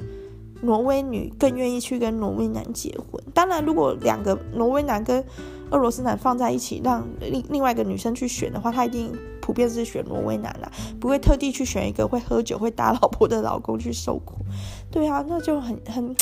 [0.62, 3.22] 挪威女更愿意去跟挪威男结婚。
[3.35, 5.22] 当然，如果两个挪威男跟
[5.70, 10.70] 俄罗斯男放在一起，让另另外一个女生去选的话，她一定普遍是选挪威男啦，
[11.01, 14.37] 不会特地去选一个会喝酒、会打老婆的老公去受苦。
[14.90, 16.16] 对啊，那就很很。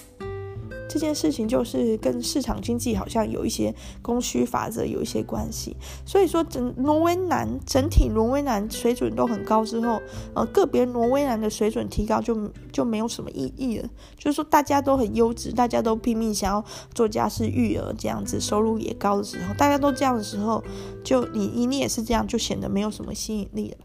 [0.93, 3.73] 这件事情就是跟市场经济好像有一些
[4.03, 10.03] 供需法则有一些关系，所以说整挪威男整体挪威男水准都很高之后，
[10.35, 13.89] 呃，个别挪威男的水准提高就就没有什么意义了。
[14.19, 20.61] 就是说大家都很优质，大家都拼命想要做家事育儿这样子，收入也高的时候，大家都这样的时候，
[21.05, 23.77] 就你你也是这样，就显得没有什么吸引力了。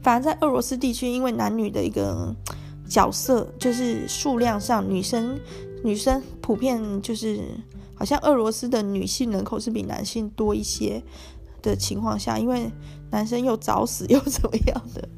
[0.00, 2.32] 反而在俄罗斯地区，因为男女的一个
[2.88, 5.40] 角色就是数量上，女生。
[5.84, 7.40] 女生普遍就是，
[7.94, 11.02] 好像俄罗斯的女性人口是比男性多一些
[11.62, 12.70] 的情况下，因为
[13.10, 15.08] 男生又早死又怎么样的，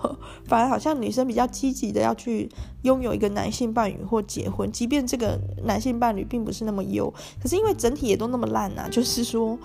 [0.44, 2.48] 反而好像女生比较积极的要去
[2.82, 7.12] 拥有一个男性伴侣或结婚，即便这个男性伴侣并不是那么优，
[7.42, 9.58] 可是因为整体也都那么烂啊，就是说。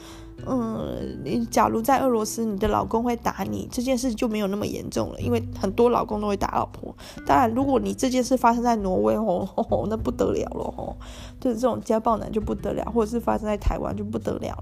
[0.45, 6.95] 嗯，你假如在俄罗斯，你的老公会打你，这件事就没有那么严重了，因为很多老公都会打老婆。
[7.25, 10.95] 当然，如果你这件事发生在挪威哦，哦，那不得了了哦，
[11.39, 14.55] 就是这种家暴男就不得了，或者是发生在台湾就不得了。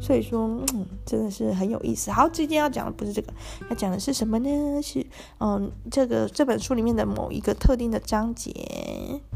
[0.00, 0.40] 所以说，
[0.74, 2.10] 嗯，真的是很有意思。
[2.10, 3.32] 好，今天要讲的不是这个，
[3.68, 4.82] 要讲的是什么呢？
[4.82, 5.04] 是
[5.40, 8.52] 嗯，这个这本书里面的某一个特定的章节，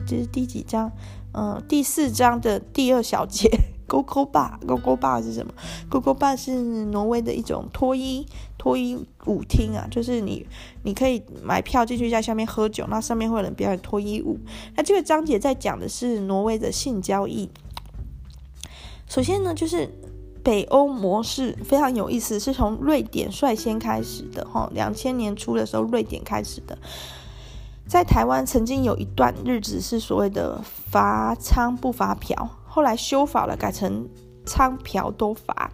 [0.07, 0.91] 这是第几章？
[1.33, 3.49] 嗯，第四章的第二小节。
[3.91, 5.53] 勾勾吧，勾勾吧是什么？
[5.89, 8.25] 勾勾吧是挪威的一种脱衣
[8.57, 10.47] 脱衣舞厅啊，就是你
[10.85, 14.39] 你可以买票进去在下面喝酒，那上面会有人表演脱衣舞。
[14.77, 17.51] 那这个章节在讲的是挪威的性交易。
[19.09, 19.93] 首先呢，就是
[20.45, 26.79] 北欧模式非常有意思，是从瑞典率先开始的哈，两千年初的时候瑞典开始的。
[27.91, 32.49] 在台湾曾经有一段日子是所谓的罚娼不罚嫖。
[32.65, 34.09] 后来修法了，改成
[34.47, 35.69] 娼嫖都罚，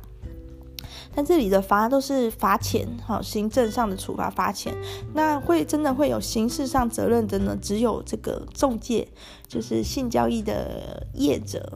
[1.15, 4.75] 但这里的罚都是罚钱，哈，行政上的处罚罚钱。
[5.13, 7.55] 那会真的会有刑事上责任的呢？
[7.61, 9.07] 只有这个中介，
[9.47, 11.71] 就是性交易的业者，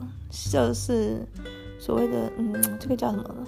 [0.51, 1.23] 就是
[1.79, 3.45] 所谓的嗯，这个叫什么呢？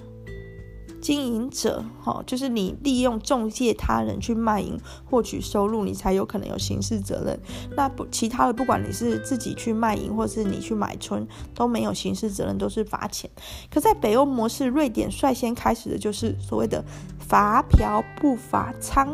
[1.04, 7.38] 经营者，哈，就是你利用中介他人去卖淫获取收入，你才有可能有刑事责任。
[7.76, 13.28] 那不其他的，不管你是自己去卖淫，或是你去买春，都没有刑事责任，都是罚钱。
[13.70, 16.82] 可在北欧模式，瑞典率先开始的就是所谓的
[17.18, 19.08] 罚嫖不罚娼。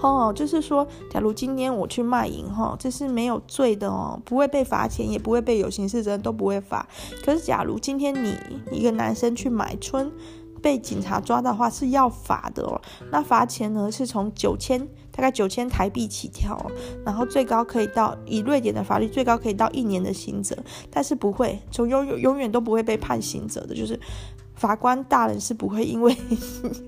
[0.00, 6.86] 哦，就是说，假如今天我去卖淫哈，这是没有罪的哦，不会被罚钱，也不会被有刑事责任，都不会罚。
[7.24, 8.36] 可是假如今天你
[8.70, 10.12] 一个男生去买春，
[10.64, 12.80] 被警察抓的话是要罚的哦。
[13.12, 14.80] 那罚钱呢是从九千，
[15.12, 16.58] 大概九千台币起跳，
[17.04, 20.56] 然后最高可以到以瑞典的法律最高可以到一年的刑责，
[20.90, 24.00] 但是不会从永永永远都不会被判刑责的，就是
[24.54, 26.16] 法官大人是不会因为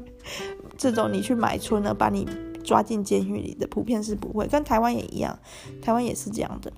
[0.79, 2.27] 这种你去买春呢把你
[2.65, 5.39] 抓进监狱里的，普遍是不会，跟台湾也一样，
[5.83, 6.73] 台湾也是这样的。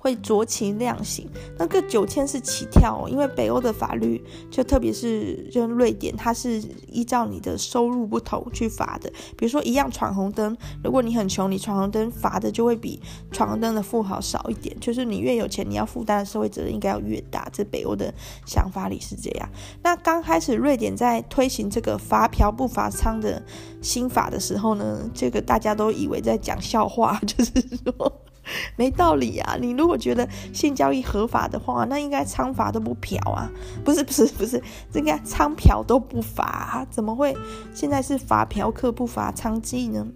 [0.00, 9.10] 会酌情量刑，那个九千是起跳哦，因为北欧的法律就特别是就瑞典，它是依照你的收入不同去罚的。
[9.36, 13.00] 比如说一样闯红灯，如果你很穷，你闯红灯罚的就会比
[13.32, 14.78] 闯红灯的富豪少一点。
[14.78, 17.48] 就是你越有钱，你要负担的社会责任应该要越大。
[17.52, 18.14] 这北欧的
[18.46, 19.48] 想法里是这样。
[19.82, 23.42] 那刚开始瑞典在推行这个罚嫖不罚娼的
[23.82, 27.52] 新法的时候呢，这个大家都以为在讲笑话， 就是
[27.84, 28.22] 说。
[28.76, 29.56] 没道理啊！
[29.60, 33.50] 你如果觉得性交易合法的话，那应该娼罚都不嫖啊？
[33.84, 34.62] 不是不是不是，
[34.94, 36.86] 应该娼嫖都不罚？
[36.90, 37.36] 怎么会
[37.74, 40.06] 现在是罚嫖客不罚娼妓呢？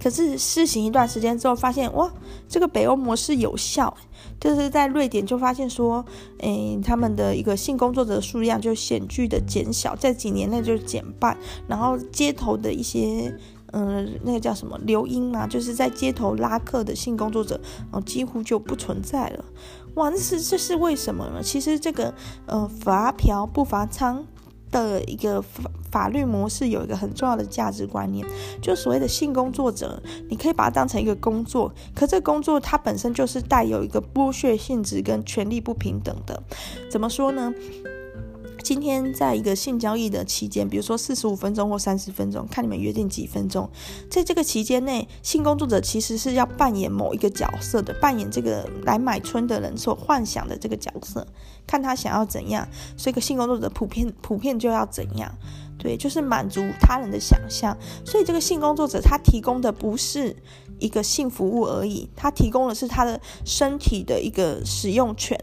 [0.00, 2.12] 可是施行一段时间之后，发现哇，
[2.48, 3.94] 这个北欧模式有效，
[4.38, 6.04] 就是在瑞典就发现说，
[6.40, 13.34] 诶，他们的一个性工作者数量就显著的减小，在几年内就减半，然后街头的一些。
[13.72, 19.44] 嗯，那个叫什么流莺啊，就是在街头拉客的性工作者，哦，几乎就不存在了。
[19.94, 21.42] 哇，那是这是为什么呢？
[21.42, 22.14] 其实这个
[22.46, 24.22] 呃罚嫖不罚娼
[24.70, 28.26] 的一个法法律模式有一个很重要的价值观念，
[28.62, 36.42] 就所谓的性工作者，你可以把它当成一个工作，可这工作它本身就是带有一个剥削性质跟权利不平等的。
[36.90, 37.52] 怎么说呢？
[38.62, 43.68] 今天在一个性交易的期间，比如说四十五分钟或三十分钟，看你们约定几分钟，
[44.08, 51.26] 在这个期间内，性工作者其实是要扮演某一个角色的，扮演这个来买春的人所幻想的这个角色，
[51.66, 55.34] 看他想要怎样，所以个性工作者普遍普遍就要怎样，
[55.76, 57.76] 对，就是满足他人的想象。
[58.04, 60.36] 所以这个性工作者他提供的不是
[60.78, 65.38] 一个性服务而已，他提供的是他的身体的一个使用权。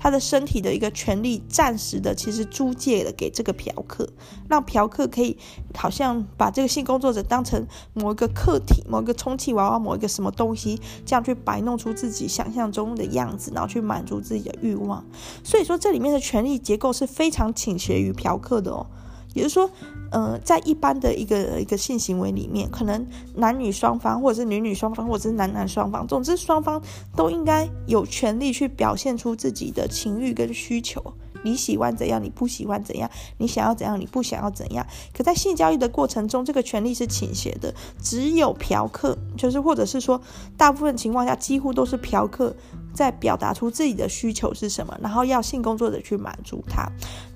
[0.00, 4.08] 他的身体的一个权利，暂时的其实租借了给这个嫖客，
[4.48, 5.36] 让嫖客可以
[5.74, 15.04] 好像把这个性工作者当成某一个客体、某一个充气娃娃、某一个什么东西，这样去摆弄出自己想象中的样子，然后去满足自己的欲望。
[15.44, 18.86] 所以说，这里面的权力结构是非常倾斜于嫖客的哦。
[19.34, 19.70] 也就是说，
[20.10, 26.82] 呃，在一般的一个一个性行为里面，可能男女双方，或者是女女双方，或者是男男双方，总之双方
[27.16, 31.02] 都应该有权利去表现出自己的情欲跟需求。
[31.42, 34.86] 你喜欢怎样，你不喜欢怎样，你想要怎样，你不想要怎样。
[35.12, 40.20] 可在性交易的过程中，这个权利是倾斜的，只有嫖客，就是或者是说，
[40.56, 42.54] 大部分情况下几乎都是嫖客
[42.92, 46.86] 在表达出自己的需求是什么，然后要性工作者去满足他。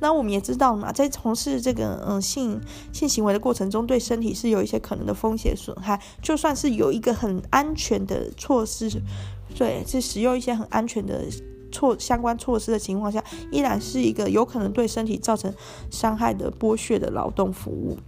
[0.01, 2.61] 那我们也知道嘛，在从事这个嗯性
[2.93, 6.01] 性行为的过程中，对身体是有一些可能的风险损害。
[6.21, 8.91] 就算是有一个很安全的措施，
[9.57, 11.25] 对，是使用一些很安全的。
[11.75, 15.53] 措相关措施的情况下，依然是一个有可能对身体造成
[15.91, 17.99] 伤害的剥削的劳动服务。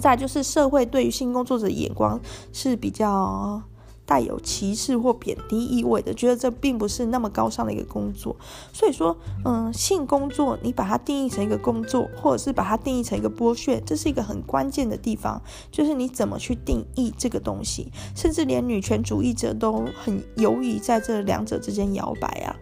[0.00, 2.20] 再就是社会对于性工作者的眼光
[2.52, 3.62] 是比较
[4.04, 8.34] 带有歧视或贬低意味的，觉得这并不是那么高尚的一个工作。
[8.72, 17.92] 所以说，嗯，性工作你把它定义成一个工作，或者是把它定义成一个剥削，这是一个很关键的地方，就是你怎么去定义这个东西。
[18.16, 22.56] 甚至连女权主义者都很犹豫在这两者之间摇摆啊。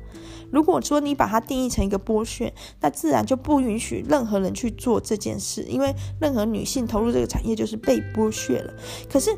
[0.50, 8.72] 如果说你把它定义成一个剥削，那自然就不允许任何人去做这件事，因为任何女性投入这个产业就是被剥削了。
[9.10, 9.30] 可是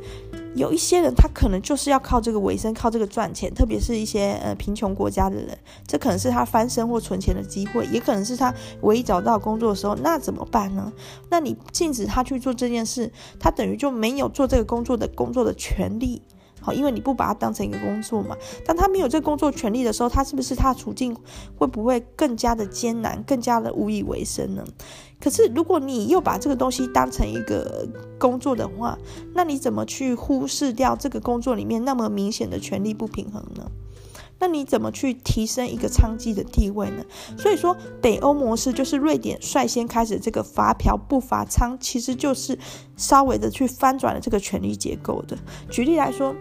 [0.54, 9.94] 有一些人，他可能就是要靠这个为生，靠这个赚钱，特别是一些呃贫穷国家的人，这可能是他翻身或存钱的机会，也可能是他唯一找到工作的时候。
[9.96, 10.92] 那怎么办呢？
[11.30, 16.22] 那你禁止他去做这件事，他等于就没有做这个工作的工作的权利。
[16.62, 21.16] 好，因为你不把它当成一个工作嘛，当他没有这个工作权利的时候，他是不是他的处境
[21.56, 24.64] 会不会更加的艰难，更加的无以为生呢？
[25.20, 28.98] 可是如果你又把这个东西当成一个工作的话，
[29.34, 33.70] 那你怎么去忽视掉这个工作里面那么明显的权力不平衡呢？
[34.40, 37.04] 那你怎么去提升一个娼妓的地位呢？
[37.38, 42.58] 所以说，北欧模式就是瑞典率先开始这个罚嫖不罚娼，其实就是
[42.96, 45.38] 稍微的去翻转了这个权力结构的。
[45.70, 46.34] 举例来说。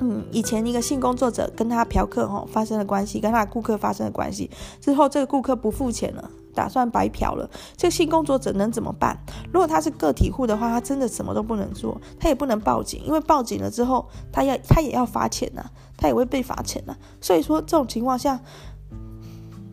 [0.00, 9.18] 嗯，以前一个性工作者跟他嫖客哈发生了关系，跟他顾客发生了关系之后，这个顾客不付钱了，打算白嫖了，这个性工作者能怎么办？
[9.52, 15.64] 如果他是个体户的话，他真的什么都不能做，他也不能报警，因为报警了之后，他要他也要罚钱呐，
[15.96, 16.96] 他也会被罚钱呐。
[17.20, 18.40] 所以说这种情况下。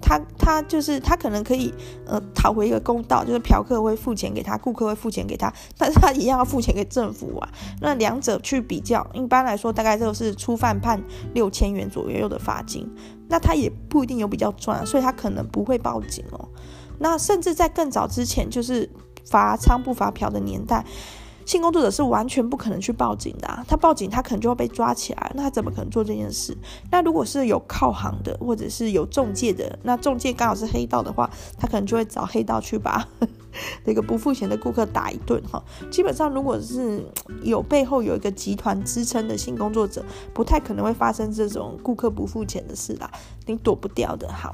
[0.06, 1.74] 他他就是他可能可以
[2.06, 7.50] 呃讨回一个公道，就是嫖客会付钱给他，顾客会付钱给他，但是他一样要付钱给政府啊。
[7.82, 11.02] 那两者去比较，一般来说大概就是初犯判
[11.34, 12.88] 六千元左右的罚金，
[13.28, 16.48] 那他也不一定有比较赚，所以他可能不会报警哦。
[17.00, 18.88] 那甚至在更早之前，就是
[19.26, 20.86] 罚娼不罚嫖的年代。
[21.46, 26.58] 性工作者是完全不可能去报警的啊，他报警他可能就会被抓起来，那他怎么可能做这件事？
[26.92, 33.08] 那如果是有靠行的，或者是有中介的，那中介刚好是黑道的话，他可能就会找黑道去把
[33.86, 35.64] 那个不付钱的顾客打一顿哈。
[35.92, 37.06] 基本上，如果是
[37.44, 43.10] 有背后有一个集团支撑的性工作者，不太可能会发生这种顾客不付钱的事啦，
[43.46, 44.54] 你躲不掉的哈。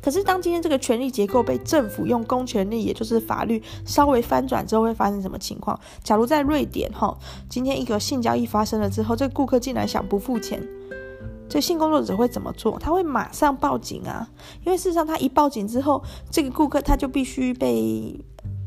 [0.00, 5.78] 可是，当今天这个权力结构被政府用公权力，也就是法律稍微翻转之后，会发生什么情况？
[6.02, 7.16] 假如在瑞典，哈，
[7.48, 10.62] 今天一个性交易发生了之后，这个顾客竟然想不付钱，
[11.48, 12.78] 这性工作者会怎么做？
[12.78, 14.28] 他会马上报警啊！
[14.64, 18.18] 因为事实上，他一报警之后，这个顾客他就必须被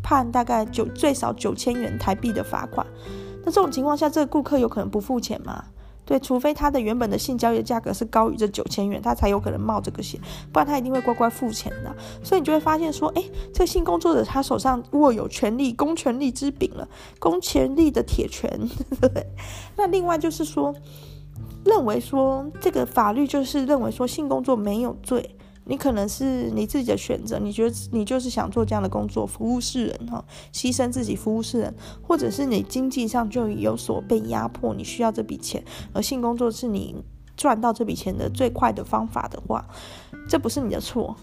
[0.03, 2.85] 判大概九最少九千元台币的罚款。
[3.43, 5.63] 那这种情况下，这个顾客有可能不付钱吗？
[6.11, 10.19] 对，除非他的原本的性交易的价格是高于这九千元，他才有可能冒这个险，
[10.51, 11.95] 不然他一定会乖乖付钱的。
[12.21, 16.85] 所以你就会发现说，哎，这个性工作者他手上握有权力，公权力之柄了，
[17.17, 18.49] 公权力的铁拳。
[19.77, 20.75] 那另外就是说，
[21.63, 25.37] 认为说这个法律就是认为说性工作没有罪。
[25.71, 35.63] 你可能是你自己的选择，你觉得你就是想做这样的工作，服务世人哈，牺牲自己服务世人，或者是你经济上就有所被压迫，你需要这笔钱，
[35.93, 36.93] 而性工作是你
[37.37, 39.65] 赚到这笔钱的最快的方法的话，
[40.27, 41.15] 这不是你的错，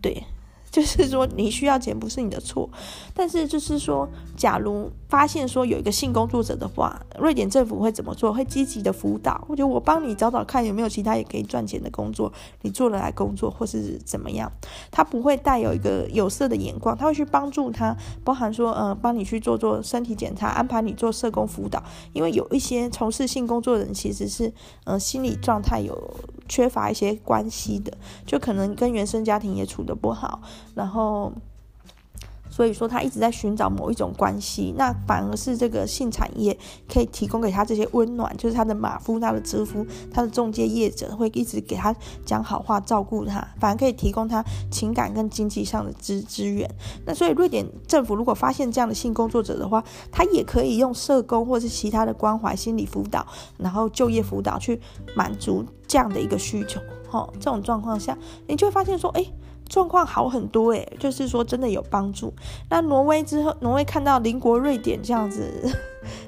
[0.00, 0.24] 对。
[0.72, 2.70] 就是说，你需要钱不是你的错，
[3.12, 8.32] 但是就是说，假如发现说有一个性工作者的话，瑞典政府会怎么做？
[8.32, 12.32] 会积极的辅导，我觉得我帮你找找看有没有其他也可以赚钱的工作，
[12.62, 14.50] 你做了来工作或是怎么样？
[14.92, 21.82] 他不会带有一个有色的眼光，他会去帮助他，包含说，呃，帮你去做做身体检查，安排你做社工辅导，
[22.12, 24.52] 因为有一些从事性工作的人其实是，
[24.84, 26.14] 呃，心理状态有
[26.48, 27.92] 缺乏一些关系的，
[28.24, 30.40] 就可能跟原生家庭也处得不好。
[30.76, 31.32] 然后，
[32.60, 36.54] 所以说他一直在寻找某一种关系，那反而是这个性产业
[36.92, 41.96] 可以提供给他这些温暖，就是他的马夫、他的车夫、他的中介业者会一直给他
[42.26, 46.70] 讲好话、照顾他，反而可以提供他情感跟经济上的资资源。
[47.06, 49.82] 那所以瑞典政府如果发现这样的性工作者的话，
[50.12, 54.78] 他也可以用社工或是其他的关怀、心理辅导，然后就业辅导去
[55.14, 56.78] 满足这样的一个需求。
[57.08, 59.24] 哈，这种状况下，你就会发现说，哎。
[59.70, 62.34] 状况好很多诶，就是说真的有帮助。
[62.68, 65.48] 那挪威之后，挪威看到邻国瑞典这样子，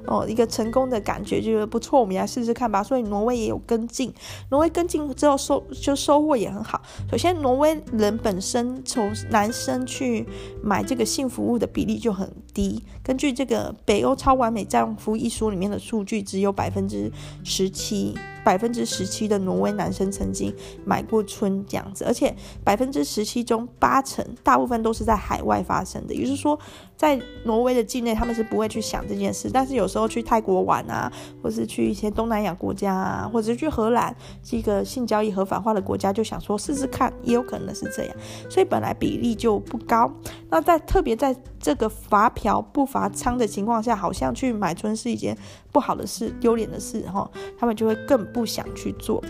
[0.07, 2.83] 哦，一个成功的感觉，觉得不错，我们来试试看吧。
[2.83, 4.13] 所以挪威也有跟进，
[4.51, 6.81] 挪威跟进之后收就收获也很好。
[7.11, 10.27] 首先，挪威人本身从男生去
[10.63, 12.83] 买这个性服务的比例就很低。
[13.03, 17.11] 根据这个《北欧超完美丈夫》一书里面的数据，只有百分之
[17.45, 18.15] 十七。
[18.45, 20.53] 百分之十七的挪威男生曾经
[20.85, 26.59] 买过春这样子，而且百分之十七中八成大部分都是在海外发生的，也就是说，
[27.03, 38.17] 在挪威的境内他们是不会去想这件事，但是有时候去泰国玩啊，或是去一些东南亚国家啊，或者是去荷兰是一个性交易合法化的国家，就想说试试看，也有可能是这样，
[38.49, 40.09] 所以本来比例就不高。
[40.49, 45.37] 那在特别在这个罚嫖不罚娼的情况下，好像去买春是一件
[45.73, 47.29] 不好的事、丢脸的事哈，
[47.59, 49.21] 他们就会更不想去做。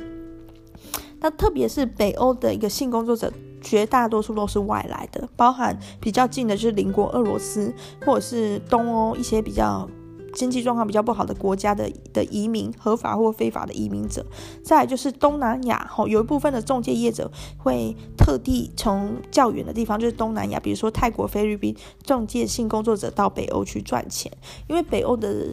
[1.21, 7.73] 那特别是北欧的一个性工作者，绝大多数都是外来的，包含比较近的就是邻国俄罗斯，
[8.05, 9.89] 或者是东欧一些比较。
[10.35, 14.25] 经济状况比较不好的国家的的移民，合法或非法的移民者，
[14.65, 24.33] 再就是东南亚，吼，有一部分的中介业者会特地从较远的地方，就是东南亚，比如说泰国、菲律宾，中介性工作者到北欧去赚钱，
[24.69, 25.49] 因为北欧的。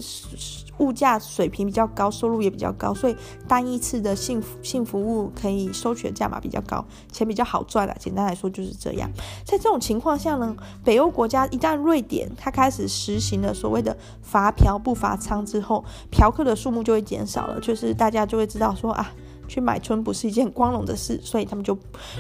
[0.80, 3.16] 物价水平比较高，收入也比较高，所以
[3.48, 7.96] 单一次的性性服务可以收取的价码比较高，钱比较好赚的。
[8.00, 9.10] 简单来说就是这样。
[9.46, 19.12] 在这种情况下呢，北欧国家一旦瑞典它开始实行了所谓的罚嫖不罚娼之后，嫖客的数目就会减少了，就是大家就会知道说啊。
[19.50, 21.78] 去买春不是一件光荣的事，所以他们就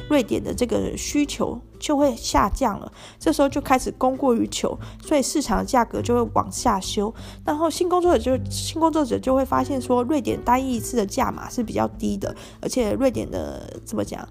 [0.09, 2.91] 瑞典的这个需求就会下降了。
[3.17, 7.13] 这时候就开始供过于求，所以市场的价格就会往下修。
[7.45, 14.27] 然后性工作者就性工作者就会发现说，瑞典单一一次的价码是比较低的，而且瑞典的怎么讲？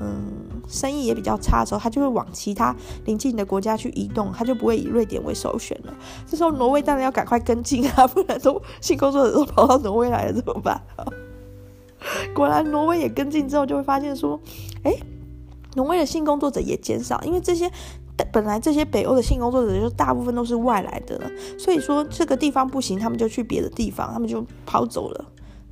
[0.00, 0.26] 嗯，
[0.66, 5.94] 生意也比较差的时候，他就会往其他邻近的国家去移动，他就不会以瑞典为首选了。
[6.26, 10.82] 这时候挪威当然要赶快跟进啊，不然都性工作者都跑到挪威来了怎么办？
[12.34, 14.38] 果然挪威也跟进之后，就会发现说，
[14.82, 14.92] 哎，
[15.74, 17.70] 挪威的性工作者也减少，因为这些
[18.32, 25.24] 本来这些北欧的性工作者就大部分都是外来的了，所以说这个地方不行，他们就去别的地方，他们就跑走了。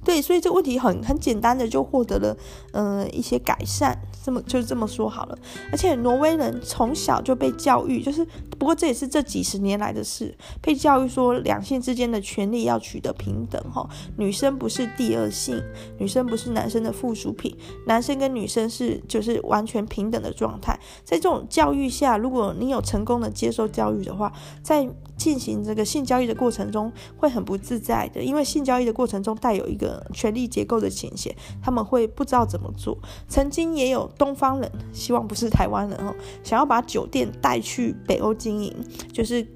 [0.04, 2.36] 对，所以这个问题很很简单的就获得了
[2.72, 5.38] 呃一些改善，这么就这么说好了。
[5.70, 8.26] 而且挪威人从小就被教育，就是
[8.58, 15.62] 不过这也是这几十年来的事，被教育说两性之间的权利要取得平等哈，女生不是第二性，
[15.98, 20.78] 女生不是男生的附属品，男生跟女生是就是完全平等的状态。
[21.04, 24.32] 在这种教育下，如果你有成功的接受教育的话，
[24.62, 24.88] 在
[25.22, 32.98] 进行这个性交易的过程中会很不自在的，因为性交易的过程中带有一个权力结构的倾斜，他们会不知道怎么做。
[33.28, 36.12] 曾经也有东方人，希望不是台湾人哦，
[36.42, 38.74] 想要把酒店带去北欧经营，
[39.12, 39.46] 就是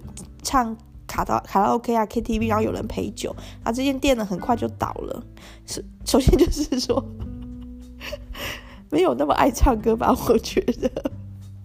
[0.41, 0.77] 唱
[1.09, 5.21] 卡到卡拉 OK 啊 KTV，然后有人陪酒，啊，这间店呢很快就倒了。
[5.67, 7.05] 是，首先就是说
[8.89, 11.11] 没有那么爱唱歌吧，我觉得。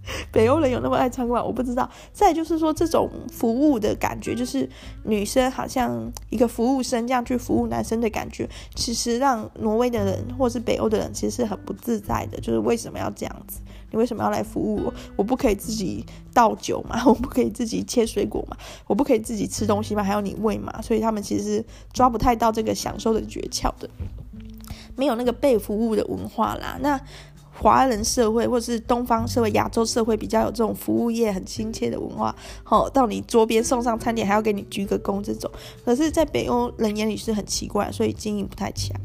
[0.31, 1.43] 北欧人有那么爱唱吗？
[1.43, 1.89] 我不知道。
[2.11, 4.67] 再就是说，这种服务的感觉，就是
[5.03, 12.39] 女生好像一个服务生这样去服务男生的感觉，其实让挪威的人或是北欧的人其实是很不自在的。
[12.39, 13.61] 就是为什么要这样子？
[13.91, 14.93] 你为什么要来服务我？
[15.17, 17.03] 我不可以自己倒酒嘛？
[17.05, 18.57] 我不可以自己切水果嘛？
[18.87, 20.01] 我不可以自己吃东西嘛？
[20.03, 20.81] 还要你喂嘛？
[20.81, 23.89] 所以他们其实抓不太到这个享受的诀窍的，
[24.95, 26.77] 没有那个被服务的文化啦。
[26.81, 26.99] 那。
[27.61, 35.51] 华人社会或是东方社会、亚洲社会比较有这种服务业很亲切的文化，好，到你桌边送上餐点还要给你鞠个躬这种，
[35.85, 38.99] 可是，在北欧人眼里是很奇怪，所以经营不太强。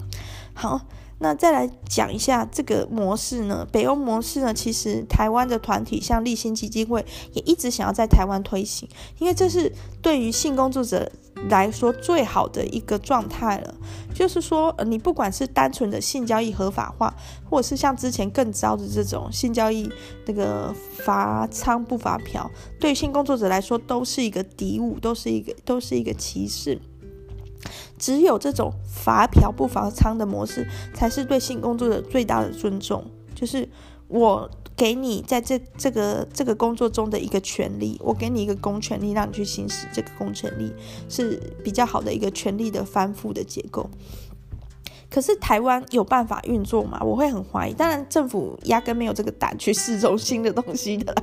[0.55, 0.81] 好，
[1.19, 3.67] 那再来讲一下这个模式呢？
[3.73, 8.89] 北欧模式呢，其实台湾的团体像立新基金会也一直想要在台湾推行，
[9.19, 11.11] 因为这是对于性工作者。
[11.51, 13.75] 来说最好的一个状态了，
[14.14, 17.14] 就是说，呃，你不管是单纯的性交易合法化，
[17.45, 19.89] 或者是像之前更糟的这种性交易
[20.25, 22.51] 那个罚娼不罚嫖，
[22.81, 26.81] 对性工作者来说都是一个敌物，都是一个都是一个歧视。
[27.99, 33.05] 只有这种罚嫖不罚娼的模式，才是对性工作者最大的尊重，
[33.35, 33.69] 就是
[34.09, 34.51] 我。
[34.77, 40.71] 给你在这这个这个工作中的一个权利，我给你一个公权力，让你去行使这个公权力，
[41.09, 43.89] 是比较好的一个权力的翻覆的结构。
[45.09, 47.01] 可是台湾有办法运作吗？
[47.03, 47.73] 我会很怀疑。
[47.73, 51.23] 当然，政府压根没有这个胆去试这种新的东西的啦，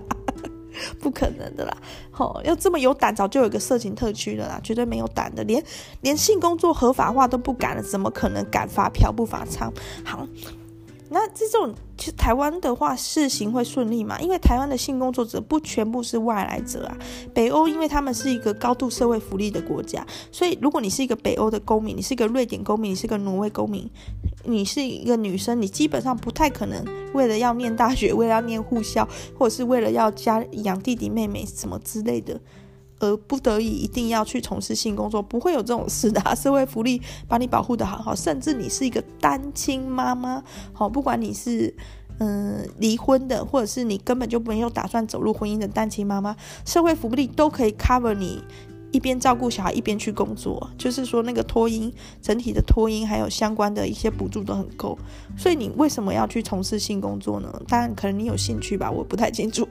[0.99, 1.77] 不可能的啦。
[2.11, 5.63] 吼、要这么有胆，早就有一个色情特区了啦，绝对没有胆的，连
[6.01, 9.71] 连性工作合法化都不敢了，怎么可能敢发嫖不发娼？
[10.03, 10.27] 好。
[11.13, 14.19] 那这种其实台湾的话试行会顺利嘛？
[14.19, 16.97] 因为台湾的性工作者不全部是外来者啊。
[17.35, 23.87] 北欧因为他们是一个高度社会福利的国家，所以如果你是一个北欧的公民，你是一个瑞典公民，你是一个挪威公民，
[24.45, 26.83] 你是一个女生，你基本上不太可能
[27.13, 29.07] 为了要念大学，为了要念护校，
[29.37, 32.41] 或者是为了要家养弟弟妹妹什么之类的。
[32.99, 36.21] 而不得已一定要去从事性工作，不会有这种事的。
[36.35, 41.73] 社会福利把你保护得好好，甚至你是一个单亲妈妈，好，不管你是
[42.19, 46.35] 嗯离婚的，或者是你根本就没有打算走入婚姻的单亲妈妈，
[46.65, 48.41] 社会福利都可以 cover 你。
[48.93, 51.91] 一边照顾小孩一边去工作，就是说那个托婴
[52.21, 54.97] 整体的托婴还有相关的一些补助都很够，
[55.35, 57.51] 所以你为什么要去从事性工作呢？
[57.67, 59.67] 当然可能你有兴趣吧，我不太清楚。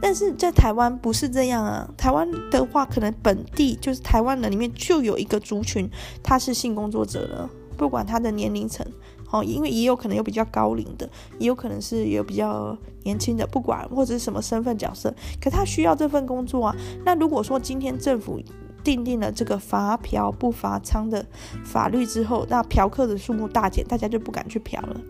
[0.00, 5.90] 但是在台湾不是这样啊，台湾的话可能本地就是台湾人里面就有一个族群
[6.22, 8.86] 他是性工作者了，不管他的年龄层，
[9.30, 11.08] 哦，因为也有可能有比较高龄的，
[11.38, 16.76] 也有可能是有比较年轻的，不管或者是什么身份角色，可他需要这份工作啊。
[17.04, 18.38] 那如果说今天政府
[18.86, 21.26] 订定了这个罚嫖不罚娼的
[21.64, 25.00] 法律之后，那嫖客的数目大减，大家就不敢去嫖了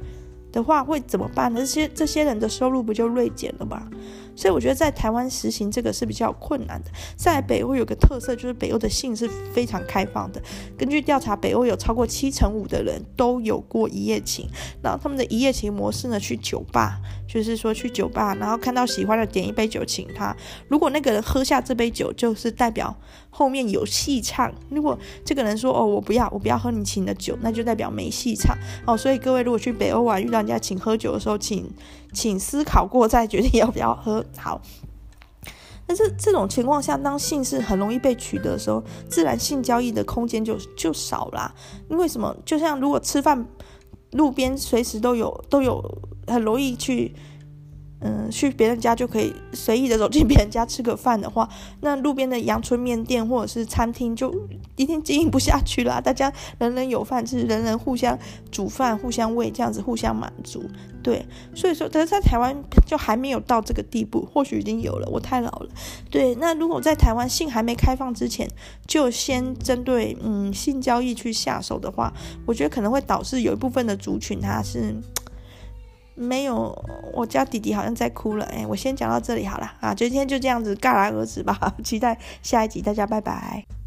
[0.50, 1.60] 的话，会怎么办呢？
[1.60, 3.86] 这些这些人的收入不就锐减了吗？
[4.34, 6.90] 所以我觉得在台湾实行这个是比较困难的。
[7.16, 10.40] 在北欧有个特色，就是北欧的性是非常开放的。
[10.78, 14.48] 根据调查，北欧有超过七成五的人都有过一夜情。
[14.82, 20.34] 然后他们的一夜情模式呢，去酒吧，就是说去酒吧，然后看到喜欢的点一杯酒请他。
[20.68, 22.94] 如果那个人喝下这杯酒，就是代表
[23.36, 24.50] 后面有戏唱。
[24.70, 28.56] 如果这个人说哦，我不要，我不要喝你请的酒，那就代表没戏唱。
[28.86, 31.70] 哦，所以各位如果去北欧玩，遇到人家请喝酒的时候，请
[32.14, 34.24] 请思考过再决定要不要喝。
[34.38, 34.62] 好，
[35.86, 41.54] 那这这种情况下，当性是很容易被取得的时候，自然性交易的空间就就少啦。
[41.90, 42.34] 因为什么？
[42.46, 43.46] 就像如果吃饭，
[44.12, 45.84] 路边随时都有都有，
[46.26, 47.14] 很容易去。
[48.00, 51.48] 嗯，去别人家就可以随意的走进别人家吃个饭的话，
[51.80, 54.34] 那路边的阳春面店或者是餐厅就
[54.76, 56.00] 一定经营不下去了。
[56.00, 58.18] 大家人人有饭吃，人人互相
[58.50, 60.62] 煮饭，互相喂，这样子互相满足。
[61.02, 61.24] 对，
[61.54, 65.08] 所以说，但是在台湾就还没有到这个地步，或许已经有了。
[65.08, 65.68] 我太老了。
[66.10, 68.46] 对，那如果在台湾性还没开放之前，
[68.86, 72.12] 就先针对嗯性交易去下手的话，
[72.44, 74.94] 我觉得可能会导致有一部分的族群他是。
[76.16, 76.74] 没有，
[77.12, 78.44] 我家弟弟好像在哭了。
[78.46, 81.56] 哎，我先讲到这里好了啊，今天就这样子戛然而止吧。
[81.84, 83.85] 期待下一集，大家拜拜。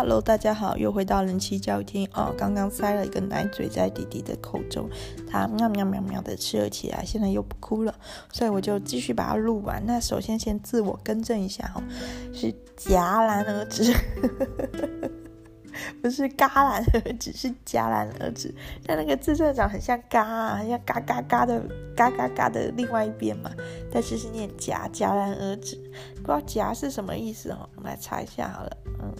[0.00, 2.34] Hello，，大家好，又回到人妻教育厅哦。
[2.38, 4.88] 刚刚塞了一个奶嘴在弟弟的口中，
[5.30, 7.94] 他喵喵喵喵的吃了起来，现在又不哭了，
[8.32, 9.84] 所以我就继续把它录完。
[9.84, 11.82] 那首先先自我更正一下哦，
[12.32, 13.92] 是戛然而止，
[16.00, 18.54] 不是戛然而止，是戛然而止。
[18.86, 21.62] 但那个字真的长很像嘎啊，很像嘎嘎嘎的
[21.94, 23.50] 嘎嘎嘎的另外一边嘛，
[23.92, 25.76] 但是是念戛戛然而止，
[26.22, 29.12] 不知道戛是什么意思哦，我们来查一下好了，嗯。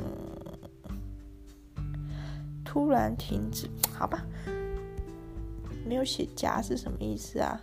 [2.73, 3.69] 突然停止，
[3.99, 4.25] 好吧，
[5.85, 7.61] 没有写戛是什么意思啊？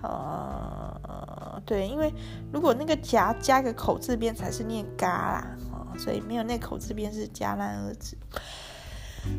[0.00, 2.10] 啊，对，因为
[2.50, 8.16] 如果那个夹加个口字边才是念嘎啦，哦，所以没有那口字边是戛然而止。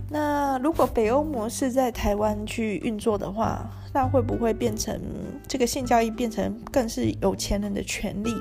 [0.08, 5.02] 那如果北欧模式在台湾去运作的话，那会不会变成
[5.48, 8.32] 这个性交易变成更是有钱人的权利？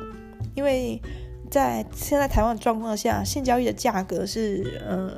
[0.54, 1.00] 因为
[1.54, 5.08] 在现在台湾的状况下，性交易的价格是呃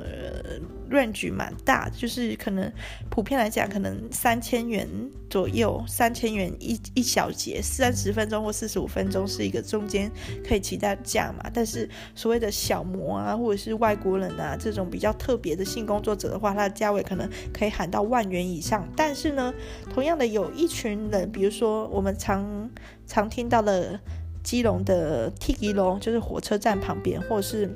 [0.87, 2.71] range 蛮大，就是可能
[3.09, 4.87] 普遍来讲，可能三千元
[5.31, 10.11] 左右，三千元一一小节，三十分钟或四十五分钟是一个中间
[10.47, 11.49] 可以期待价嘛。
[11.51, 18.87] 但是所谓的小模啊，或者是外国人啊这种比较特别的性工作者的话，它的价位可能可以喊到万元以上。
[18.95, 19.51] 但是呢，
[19.91, 22.69] 同样的有一群人，比如说我们常
[23.07, 23.99] 常听到的。
[24.47, 27.69] 基隆的 Tiki 龙就是火车站旁边，或者是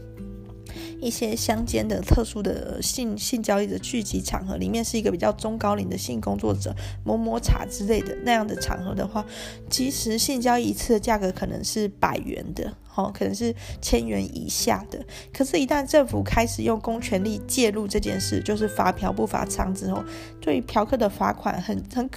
[1.02, 9.26] 一些乡间的特殊的性性交易的聚集场合，里面是一个比较中高龄的性工作者摸摸茶之类的那样的场合的话，
[9.70, 15.06] 其实性交易一次的价格可能是百元的，哦，可能是千元以下的。
[15.34, 20.02] 可是，一旦政府开始用公权力介入这件事，就是罚嫖不罚娼之后，
[20.40, 22.10] 对于嫖客的罚款很很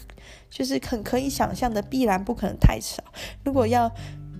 [0.49, 3.03] 就是很可以想象的，必然不可能太少。
[3.45, 3.91] 如果要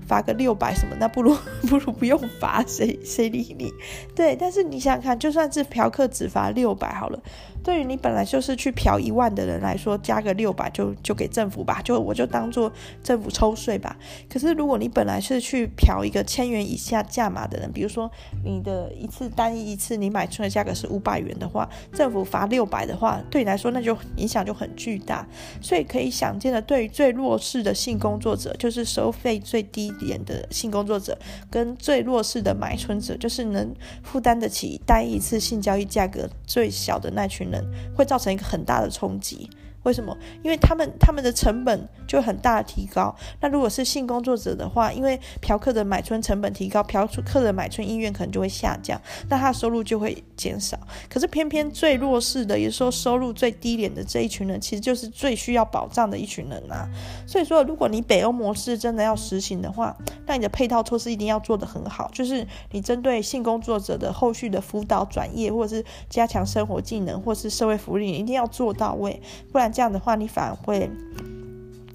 [0.07, 1.37] 罚个六百什么，那不如
[1.69, 3.73] 不如不用罚，谁谁理你？
[4.15, 7.19] 对，但是你想想看，就算是嫖客只罚六百好了。
[7.65, 12.71] 对于你本来就是去嫖一万的人来说，加个六百就就给政府吧，就我就当做
[13.03, 13.97] 政府抽税吧。
[14.29, 18.11] 可是如果你本来是去嫖一个千元以下价码的人，比如说
[18.45, 25.27] 你的一次单一一次你买春的价格是五百元的话，政府罚六百的话，对你来说那就影响就很巨大。
[25.63, 31.17] 所以可以想见的，对于最弱势的性工作者，就是收费最低点的性工作者，
[31.51, 37.54] 跟最弱势的买春者，就是能负担得起单一次性交易价格最小的那群。
[37.95, 39.49] 会造成一个很大的冲击。
[39.85, 40.15] 为什么？
[40.43, 43.15] 因为他们他们的成本就很大的提高。
[43.41, 50.79] 那如果是性工作者的话，因为嫖客的买春成本提高，嫖客的买春意愿可能就会下降，那他的收入就会减少。
[51.09, 56.89] 可是偏偏最弱势的，也是说收入最低廉的这一群人，其实就是最需要保障的一群人啊。
[57.27, 59.95] 所以说，如果你北欧模式真的要实行的话，
[60.27, 69.21] 那你的配套措施一定要做得很好，就是你针对性工作者的后续的辅导、转业，或者是加强生活技能，或是社会福利，你一定要做到位，
[69.53, 69.74] 不然。
[69.75, 70.89] 这样的话，你反而会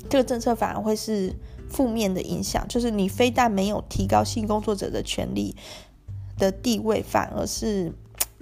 [0.10, 1.34] 这个政策反而会是
[1.70, 5.56] 负面的影响，就是你非但没有提高性工作者的权利
[6.38, 7.92] 的地位，反而是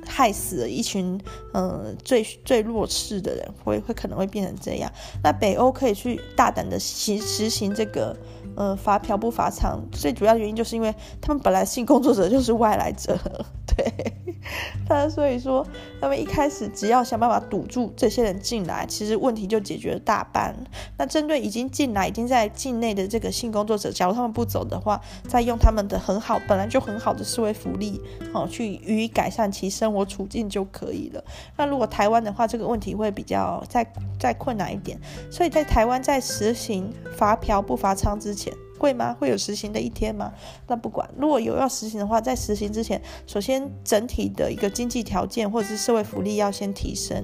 [0.05, 1.19] 害死了一群
[1.53, 4.91] 呃最最弱势的人，会会可能会变成这样。
[5.23, 8.17] 那北欧可以去大胆的实实行这个
[8.55, 13.19] 呃罚嫖不罚娼，最主要的原因就是因为他们本来性工作者就是外来者，
[13.67, 14.26] 对，
[14.89, 15.65] 那所以说
[15.99, 20.55] 他们一开始只要想办法堵住这些人进来，其实问题就解决了大半。
[20.97, 28.01] 那针对已经进来、已经在境内的这个性工作者，假如他们不走的话，再用他们的很好、本来就很好的社会福利，
[28.33, 31.23] 哦，去予以改善其生活处境就可以了。
[31.57, 33.85] 那如果台湾的话，这个问题会比较再
[34.19, 38.53] 再困难一点，所以在台湾在实行罚嫖不罚娼之前。
[38.77, 39.15] 会吗？
[39.19, 40.31] 会有实行的一天吗？
[40.67, 47.23] 那不管，如果有要实行的话，在实行之前，首先整体的一个经济条件或者是社会福利要先提升，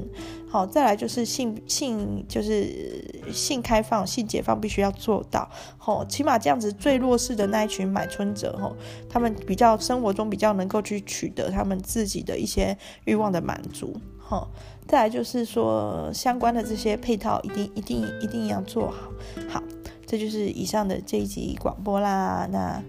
[0.50, 8.76] 好，再来就是性性就是性开放、性解放必须要做到，好，起码这样子最弱势的那一群买春者，吼，
[9.10, 14.50] 他们比较生活中比较能够去取得他们自己的一些欲望的满足，好，
[14.88, 19.64] 再来就是说相关的这些配套一定一定一定要做好，好。
[20.06, 22.48] 这就是以上的这一集广播啦。
[22.52, 22.82] 那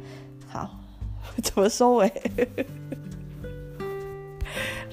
[0.48, 0.70] 好，
[1.42, 2.12] 怎么收尾？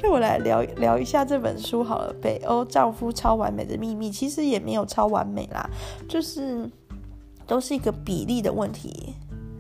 [0.03, 2.11] 那我来聊聊一下这本书好了。
[2.22, 5.69] 北欧丈夫超完美的秘密，其实也没有超完美啦，
[6.09, 6.67] 就是
[7.45, 9.13] 都是一个比例的问题。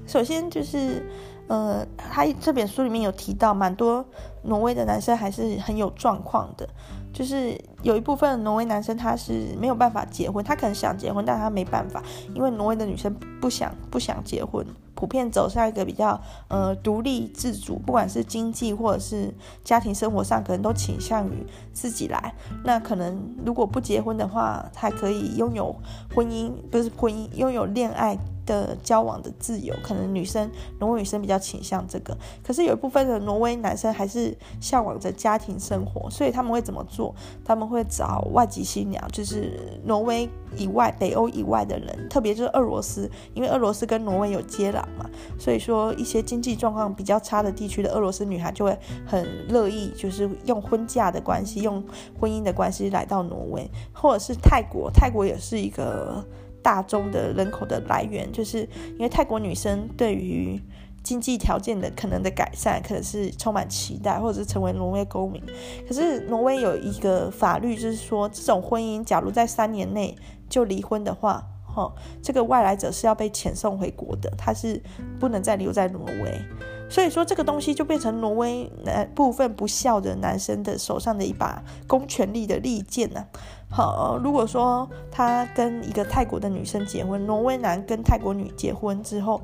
[0.07, 1.05] 首先就是，
[1.47, 4.03] 呃，他这本书里面有提到，蛮多
[4.41, 6.67] 挪威的男生还是很有状况的。
[7.13, 12.01] 就是有一部分挪威男生他是没有办法结婚，他可能想结婚，但他没办法，
[12.33, 19.33] 因为挪威的女生不想不想结婚，普遍走向一个比较呃独立自主，不管是经济或者是
[19.63, 22.33] 家庭生活上，可能都倾向于自己来。
[22.63, 25.75] 那可能如果不结婚的话，还可以拥有
[26.15, 32.17] 婚姻，不是婚姻，拥有恋爱的交往的自由，可能女生挪威女生比较倾向这个。
[32.43, 37.13] 可是有一部分的挪威男生还是向往着家庭生活，所以他们会怎么做？
[37.43, 51.83] 他们会找外籍新娘，就是挪威以外、北欧以外的人，特别就是俄罗斯，因为俄罗斯跟挪威有接壤嘛，所以说一些经济状况比较差的地区的俄罗斯女孩就会很乐意，就是用婚嫁的关系、用
[52.19, 56.25] 婚姻的关系来到挪威，或者是泰国，泰国也是一个。
[56.61, 58.59] 大宗的人口的来源，就是
[58.93, 60.61] 因为泰国女生对于
[61.03, 65.41] 经济条件的可能的改善，可能是充满期待，或者是成为挪威公民。
[65.87, 70.15] 可是挪威有一个法律，就是说这种婚姻，假如在三年内
[70.47, 71.91] 就离婚的话，哈，
[72.21, 74.81] 这个外来者是要被遣送回国的，他是
[75.19, 76.39] 不能再留在挪威。
[76.87, 83.27] 所以说，这个东西就变成挪威男部分不孝的男生的手上的一把公权力的利剑呢、啊。
[83.71, 89.41] 好，如果说他跟一个泰国的女生结婚，挪威男跟泰国女结婚之后。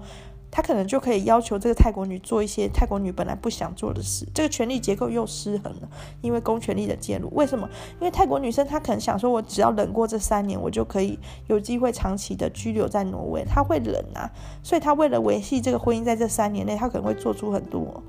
[0.49, 5.89] 他可能就可以要求这个泰国女做一些泰国女本来不想做的事，这个权力结构又失衡了，
[6.21, 7.29] 因为公权力的介入。
[7.35, 7.67] 为什么？
[7.99, 13.43] 因为泰国女生她可能想说，我只要忍过这三年，我就可以有机会长期的居留在挪威。
[13.43, 14.31] 她会忍啊，
[14.63, 18.01] 所以她为了维系这个婚姻，在这三年内，她可能会做出很多，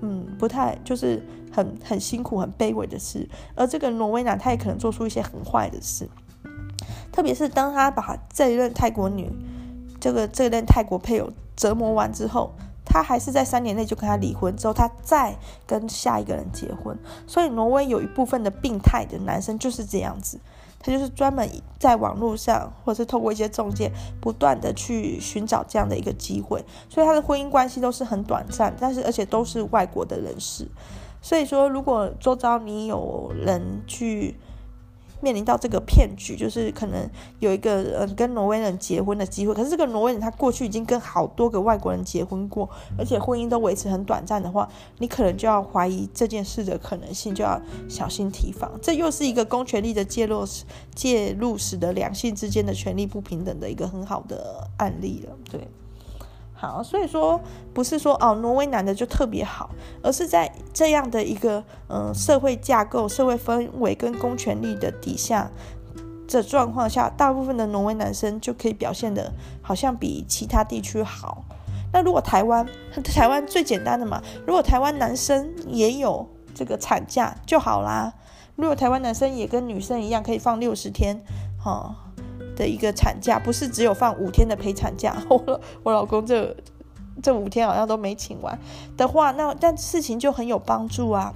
[0.00, 1.22] 嗯，不太就是
[1.52, 3.28] 很很辛苦、很卑微的事。
[3.54, 6.08] 而这个挪威男，他也可能做出一些很坏的事，
[7.12, 9.30] 特别是当他把这一任泰国女，
[10.00, 11.30] 这个这一任泰国配偶。
[11.56, 12.54] 折磨完之后，
[12.86, 15.36] 他还是在三年内就跟他离婚，之后他再
[15.66, 16.98] 跟下一个人结婚。
[17.26, 20.40] 所以挪威有一部分的病态的男生就是这样子，
[20.80, 26.64] 他就是专门在网络上或者是透过一些中介，不断的去寻找这样的一个机会。
[26.88, 30.66] 所以他的婚姻关系都是很短暂，但是而且都是外国的人士。
[31.22, 34.36] 所以说，如果周遭你有人去。
[35.20, 37.08] 面临到这个骗局，就是可能
[37.38, 42.68] 有一个呃跟挪威人结婚的机会，可是这个挪威人他过去已经跟好多个外国人结婚过，
[42.98, 44.68] 而且婚姻都维持很短暂的话，
[44.98, 48.70] 你可能就要怀疑这件事的可能性，就要小心提防。
[48.82, 50.44] 这又是一个公权力的介入，
[50.94, 55.66] 介入使得两性之间的权力不平等的一个很好的案例了，对。
[56.60, 57.40] 好，所以说
[57.72, 59.70] 不是说哦，挪威男的就特别好，
[60.02, 65.50] 而是在这样的一个嗯、社会架构、社会氛围跟公权力的底下
[66.28, 69.32] 这状况下，大部分的挪威男生就可以表现的
[69.62, 71.42] 好像比其他地区好。
[71.94, 72.66] 那如果台湾，
[73.02, 78.12] 台湾最简单的嘛，如果台湾男生也有这个产假就好啦。
[78.56, 81.24] 如果台湾男生也跟女生一样可以放六十天，
[81.58, 82.09] 哈、哦。
[82.60, 86.54] 的一个产假不是只有放五天的陪产假， 我我老公这
[87.22, 88.58] 这五天好像都没请完
[88.98, 91.32] 的话，那但事情就很有帮助啊。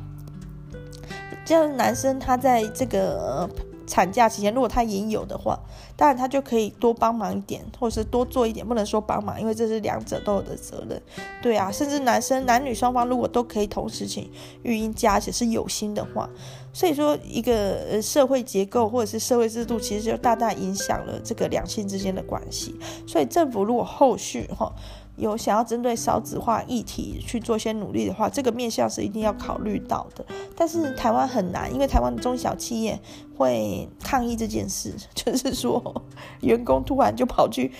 [1.47, 3.49] 这样男生他在这个
[3.87, 5.59] 产假期间，如果他也有的话，
[5.97, 11.01] 当然他就可以多帮忙一点，或者是多做一点，不能说帮忙，因为这是两者都有的责任。
[11.41, 14.31] 对啊，甚至男生男女双方如果都可以同时请
[14.63, 16.29] 育婴假，而且是有心的话。
[16.75, 22.75] 所以说，一个社会结构或者是社会制度，其实就大大影响了这个两性之间的关系。
[23.07, 24.71] 所以政府如果后续哈。
[25.17, 30.27] 有想要针对少子化议题去做些努力的话，这个面向是一定要考虑到的。
[30.57, 33.01] 但是台湾很难，因为台湾的中小企业
[33.37, 36.03] 会抗议这件事， 就是说
[36.41, 37.71] 员工突然就跑去，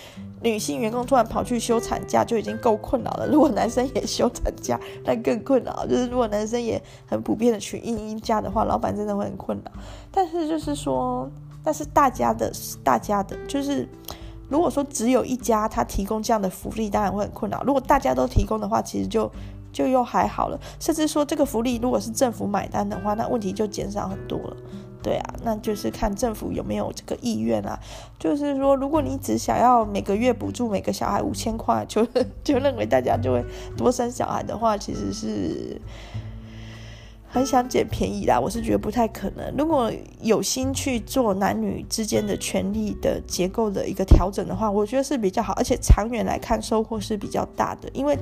[0.49, 3.27] 女性员工突然跑去休产假就已经够困扰了。
[3.27, 5.85] 如果男生也休产假，那更困扰。
[5.87, 9.71] 就是如果男生也很普遍的去应应假的话，老板真的会很困扰。
[10.11, 11.29] 但是就是说，
[11.63, 12.51] 但是大家的，
[12.83, 13.87] 大家的，就是。
[14.47, 17.63] 如果说只有一家他提供这样的福利，当然会很困扰。
[17.65, 19.27] 如果大家都提供的话，其实就
[19.73, 20.59] 就又还好了。
[20.79, 24.57] 甚至说这个福利如果是政府买单的话，那问题就减少很多了。
[25.05, 27.79] 对啊，那就是看政府有没有这个意愿啊。
[28.17, 32.03] 就是说，如果你只想要每个月补助每个小孩五千块，就
[32.43, 33.45] 就认为大家就会
[33.77, 35.79] 多生小孩的话，其实是。
[37.27, 39.53] 很想捡便宜啦，我是觉得不太可能。
[39.57, 39.91] 如果
[40.21, 47.89] 有心去做男女之间的权利的结构的一个调整的话，我觉得是比较好，而且长远来看收获是比较大的。
[47.91, 48.17] 因为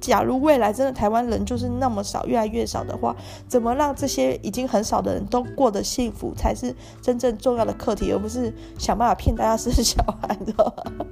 [0.00, 3.14] 假如未来真的台湾人就是那么少，越来越少的话，
[3.46, 11.06] 怎么让这些已经很少的人都过得幸福，才是真正重要的课题，而不是想办法骗大家生小孩，知道吗？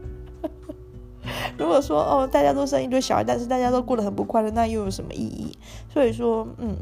[1.59, 5.57] 如果说哦，大家都生一堆小孩，但是大家都过得很不快乐，那又有什么意义？
[5.93, 6.77] 所以说，嗯。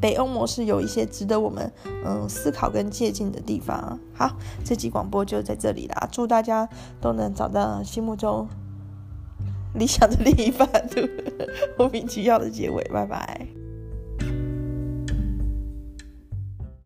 [0.00, 1.70] 北欧模式有一些值得我们
[2.04, 4.00] 嗯思考跟借鉴的地方。
[4.14, 4.32] 好，
[4.64, 6.68] 这集广播就在这里啦，祝大家
[7.00, 8.48] 都能找到心目中
[9.74, 10.68] 理想的另一半
[11.78, 13.46] 莫名其妙的结尾拜拜。